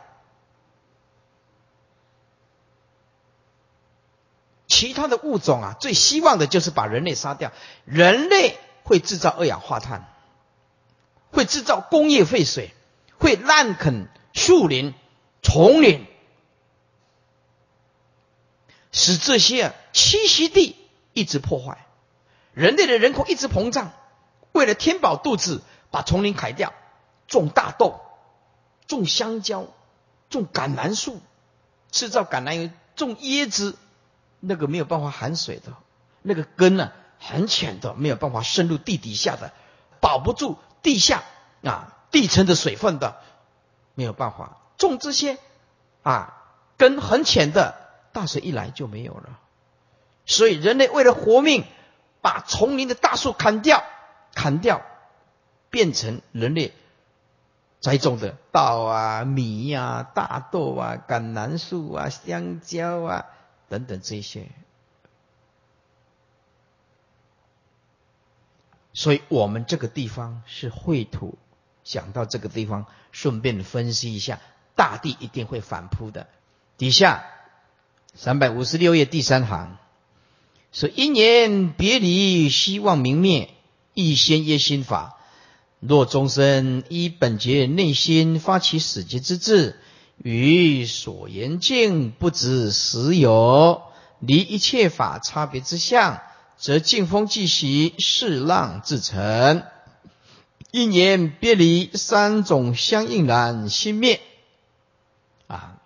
[4.78, 7.52] 其他的物种啊，最希望的就是把人类杀掉。
[7.84, 10.08] 人类会制造二氧化碳，
[11.32, 12.70] 会制造工业废水，
[13.18, 14.94] 会滥垦树林、
[15.42, 16.06] 丛林，
[18.92, 20.76] 使这些栖息地
[21.14, 21.88] 一直破坏，
[22.54, 23.92] 人类的人口一直膨胀。
[24.52, 26.72] 为了填饱肚子，把丛林砍掉。
[27.28, 28.00] 种大豆，
[28.86, 29.66] 种香蕉，
[30.30, 31.20] 种橄榄树，
[31.90, 33.76] 制造橄榄油，种椰子，
[34.40, 35.74] 那个没有办法含水的，
[36.22, 39.52] 那个根呢很浅的，没有办法深入地底下的，
[40.00, 41.24] 保不住地下
[41.64, 43.18] 啊地层的水分的，
[43.96, 45.38] 没有办法种这些
[46.04, 46.34] 啊
[46.78, 47.76] 根很浅的，
[48.14, 49.40] 大水一来就没有了。
[50.26, 51.66] 所以人类为了活命，
[52.22, 53.84] 把丛林的大树砍掉，
[54.34, 54.82] 砍掉，
[55.70, 56.74] 变成人类。
[57.80, 63.26] 栽种的稻啊、米呀、大豆啊、橄榄树啊、香蕉啊
[63.70, 64.48] 等等这些，
[68.94, 71.38] 所以我们这个地方是秽土。
[71.84, 74.42] 想到这个地方，顺便分析一下，
[74.76, 76.28] 大地一定会反扑的。
[76.78, 77.24] 底下
[78.14, 79.78] 三百五十六页第三行
[80.74, 83.54] 说：“因缘别离，希望明灭，
[83.94, 85.18] 一先耶心法。”
[85.80, 89.80] 若众生依本节内心发起死结之志，
[90.18, 93.84] 与所言境不知实有，
[94.20, 96.22] 离一切法差别之相，
[96.58, 99.64] 则劲风继习，势浪自成。
[100.72, 104.20] 一年别离，三种相应然心灭。
[105.48, 105.78] 啊，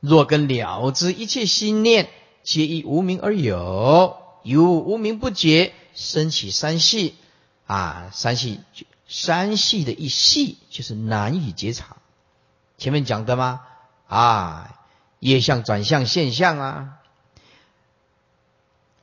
[0.00, 2.10] 若根了知一切心念，
[2.42, 7.14] 皆以无名而有，由无名不觉，生起三系。
[7.66, 8.60] 啊，三系，
[9.08, 11.96] 三系的一系就是难以觉察。
[12.84, 13.62] 前面讲的吗？
[14.08, 14.76] 啊，
[15.18, 16.88] 业相转向现象啊，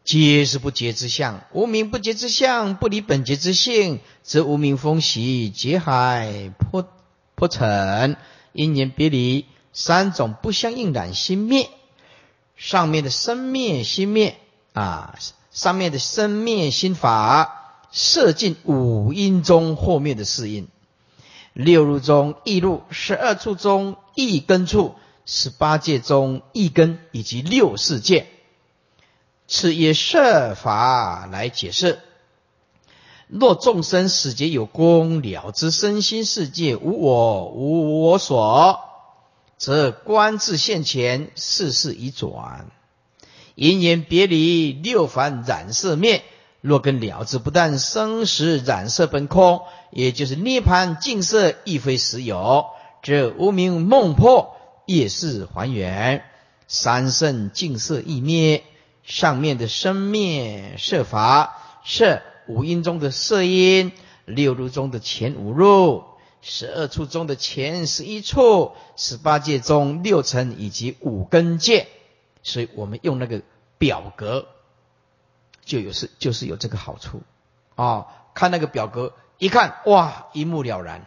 [0.04, 1.42] 皆是不觉之相。
[1.52, 6.88] 无名不觉之相，不离本觉之性，则无名风习劫海破
[7.34, 8.18] 破尘，
[8.54, 11.68] 因缘别离，三种不相应染心灭。
[12.56, 14.38] 上面的生灭心灭
[14.74, 15.18] 啊，
[15.50, 17.80] 上面的生灭心法。
[17.92, 20.68] 摄尽五阴中后面的四阴，
[21.54, 24.96] 六入中一入，十二处中一根处，
[25.26, 28.28] 十八界中一根，以及六世界，
[29.48, 32.00] 此也设法来解释。
[33.28, 38.80] 若众生死劫有功，了知身心世界无我无我所，
[39.58, 42.72] 则观自现前，世事已转，
[43.56, 46.24] 因缘别离，六凡染色灭。
[46.62, 52.68] 若根了之，不但生死染色本空，也就是涅盘净色亦非实有，
[53.02, 54.56] 这无名梦破，
[54.86, 56.24] 业是还原，
[56.68, 58.64] 三圣净色亦灭。
[59.04, 63.92] 上面的生灭色法，是五阴中的色音，
[64.26, 66.04] 六入中的前五入，
[66.44, 71.88] 十二处中的前十一处，十八界中六层以及五根界。
[72.44, 73.42] 所以我们用那个
[73.80, 74.46] 表格。
[75.66, 77.22] 就有是就是有这个好处
[77.76, 78.08] 啊。
[78.34, 81.06] 看那个表格，一看哇，一目了然。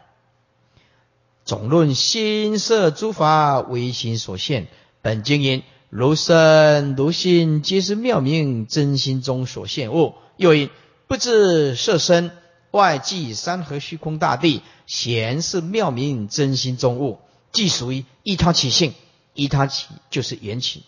[1.47, 4.67] 总论心色诸法唯心所现，
[5.01, 10.15] 本经言如身如心，皆是妙明真心中所现物。
[10.37, 10.69] 又因
[11.07, 12.31] 不知色身
[12.71, 17.21] 外即山河虚空大地，显是妙明真心中物，
[17.53, 18.93] 即属于依他起性，
[19.33, 20.83] 依他起就是缘起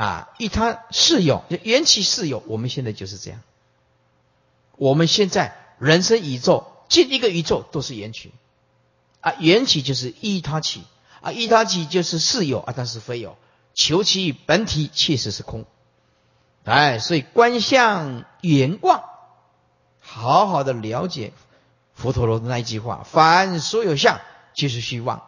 [0.00, 3.42] 啊，依他是有缘起是有，我们现在就是这样。
[4.78, 8.32] 我们现在人生宇宙，进一个宇宙都是缘起。
[9.20, 10.84] 啊，缘起就是依他起，
[11.20, 13.36] 啊，依他起就是是有啊，但是非有，
[13.74, 15.66] 求其本体确实是空，
[16.64, 19.04] 哎，所以观相圆望，
[20.00, 21.34] 好好的了解
[21.92, 24.18] 佛陀罗的那一句话：凡所有相，
[24.54, 25.24] 皆是虚妄，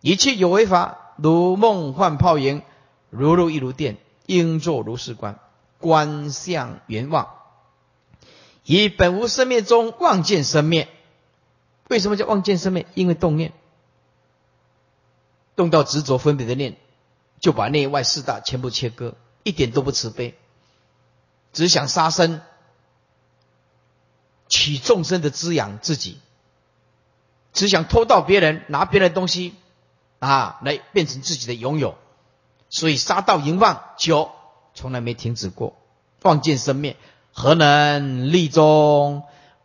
[0.00, 2.62] 一切有为法，如梦幻泡影，
[3.10, 3.96] 如露亦如电，
[4.28, 5.40] 应作如是观。
[5.78, 7.36] 观相圆望，
[8.64, 10.88] 以本无生灭中望见生灭。
[11.86, 12.84] 为什么叫望见生灭？
[12.94, 13.52] 因为动念，
[15.54, 16.76] 动到执着分别的念，
[17.38, 19.14] 就把内外四大全部切割，
[19.44, 20.36] 一点都不慈悲，
[21.52, 22.40] 只想杀生，
[24.48, 26.18] 取众生的滋养自己，
[27.52, 29.54] 只想偷盗别人，拿别人东西
[30.18, 31.96] 啊来变成自己的拥有，
[32.70, 34.30] 所以杀盗淫妄久，
[34.74, 35.76] 从来没停止过。
[36.22, 36.96] 望见生灭，
[37.32, 39.22] 何能立中？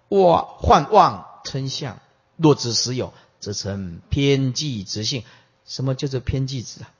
[0.07, 1.99] 我幻妄称相。
[2.37, 5.23] 若知实有，则成偏计执性。
[5.65, 6.91] 什么叫做偏计执啊？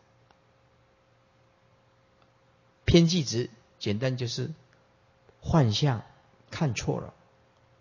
[2.86, 3.50] 偏计执
[3.80, 4.52] 简单就是
[5.42, 6.04] 幻象
[6.52, 7.14] 看错了，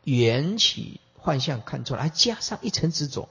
[0.04, 3.28] 缘起幻象看错了，还加上一层执着。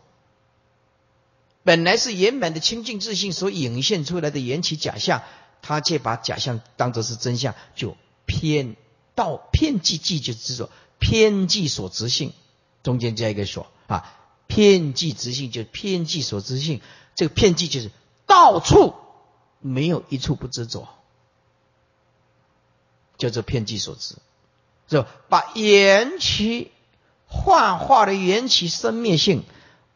[1.63, 5.23] 本来是圆满的清净自信所引现出来的缘起假象，
[5.61, 7.95] 他却把假象当作是真相，就
[8.25, 8.75] 偏
[9.15, 12.33] 到偏计计就执着，偏计所执性，
[12.83, 13.67] 中间加一个所。
[13.87, 16.81] 啊，偏计执性就偏计所执性，
[17.13, 17.91] 这个偏计就是
[18.25, 18.95] 到处
[19.59, 20.87] 没有一处不执着，
[23.17, 24.15] 叫做偏计所执，
[24.87, 26.71] 就把缘起
[27.27, 29.43] 幻化的缘起生灭性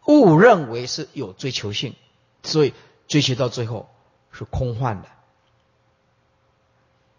[0.08, 1.96] 误认为是有追求性，
[2.44, 2.74] 所以
[3.08, 3.90] 追求到最后
[4.32, 5.08] 是空幻的。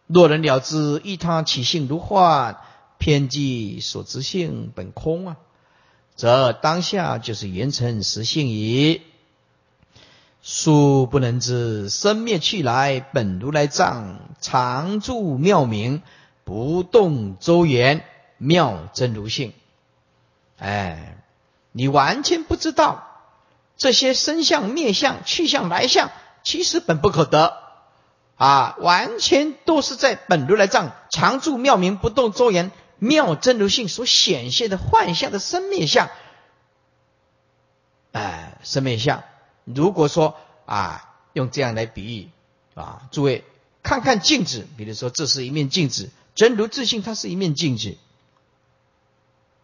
[0.06, 2.58] 若人了知一他起性如幻，
[2.98, 5.36] 偏计所执性本空啊。
[6.14, 9.02] 则当下就是缘成实性矣。
[10.40, 16.02] 殊不能知生灭去来本如来藏常住妙明
[16.44, 18.02] 不动周圆
[18.38, 19.52] 妙真如性。
[20.56, 21.18] 哎，
[21.76, 23.06] 你完全不知道
[23.76, 26.10] 这些生相灭相去相来相，
[26.42, 27.54] 其实本不可得
[28.36, 28.76] 啊！
[28.78, 32.72] 完全都是在本如来藏常住妙明不动周圆。
[32.98, 36.08] 妙真如性所显现的幻象的生灭相，
[38.12, 39.22] 哎，生灭相。
[39.64, 42.30] 如果说啊，用这样来比喻
[42.74, 43.44] 啊，诸位
[43.82, 47.98] 看看镜子，比如说这是一面镜子，真如自信它是一面镜子。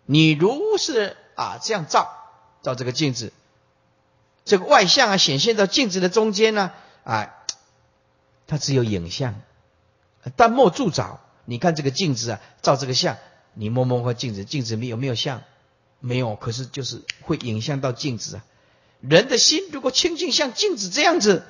[0.04, 2.10] 你如是啊这样照
[2.62, 3.32] 照这个镜子，
[4.44, 6.72] 这个外相啊显现到镜子的中间呢，
[7.04, 7.34] 啊，
[8.46, 9.40] 它只有影像，
[10.36, 11.20] 但莫助找。
[11.44, 13.16] 你看这个镜子啊，照这个相，
[13.54, 15.42] 你摸摸看镜子，镜子里有没有像？
[15.98, 18.44] 没有，可是就是会影响到镜子啊。
[19.00, 21.44] 人的心如果清净，像镜子这样子，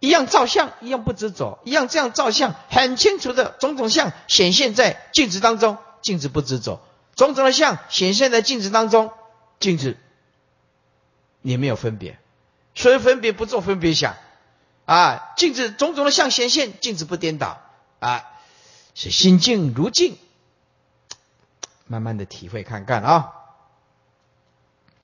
[0.00, 6.80] 一样照相，一样不执着，一样这样照相，很清楚的种种相显现在镜子当中，镜子不执着；
[7.20, 9.12] 种种的相显现在镜子当中，
[9.58, 9.98] 镜子
[11.42, 12.18] 也没有分别，
[12.74, 14.16] 所以分别不做分别想
[14.86, 15.34] 啊。
[15.36, 17.60] 镜子种种的相显现，镜子不颠倒
[17.98, 18.24] 啊。
[18.94, 20.16] 是心静如镜，
[21.86, 23.34] 慢慢的体会看看啊。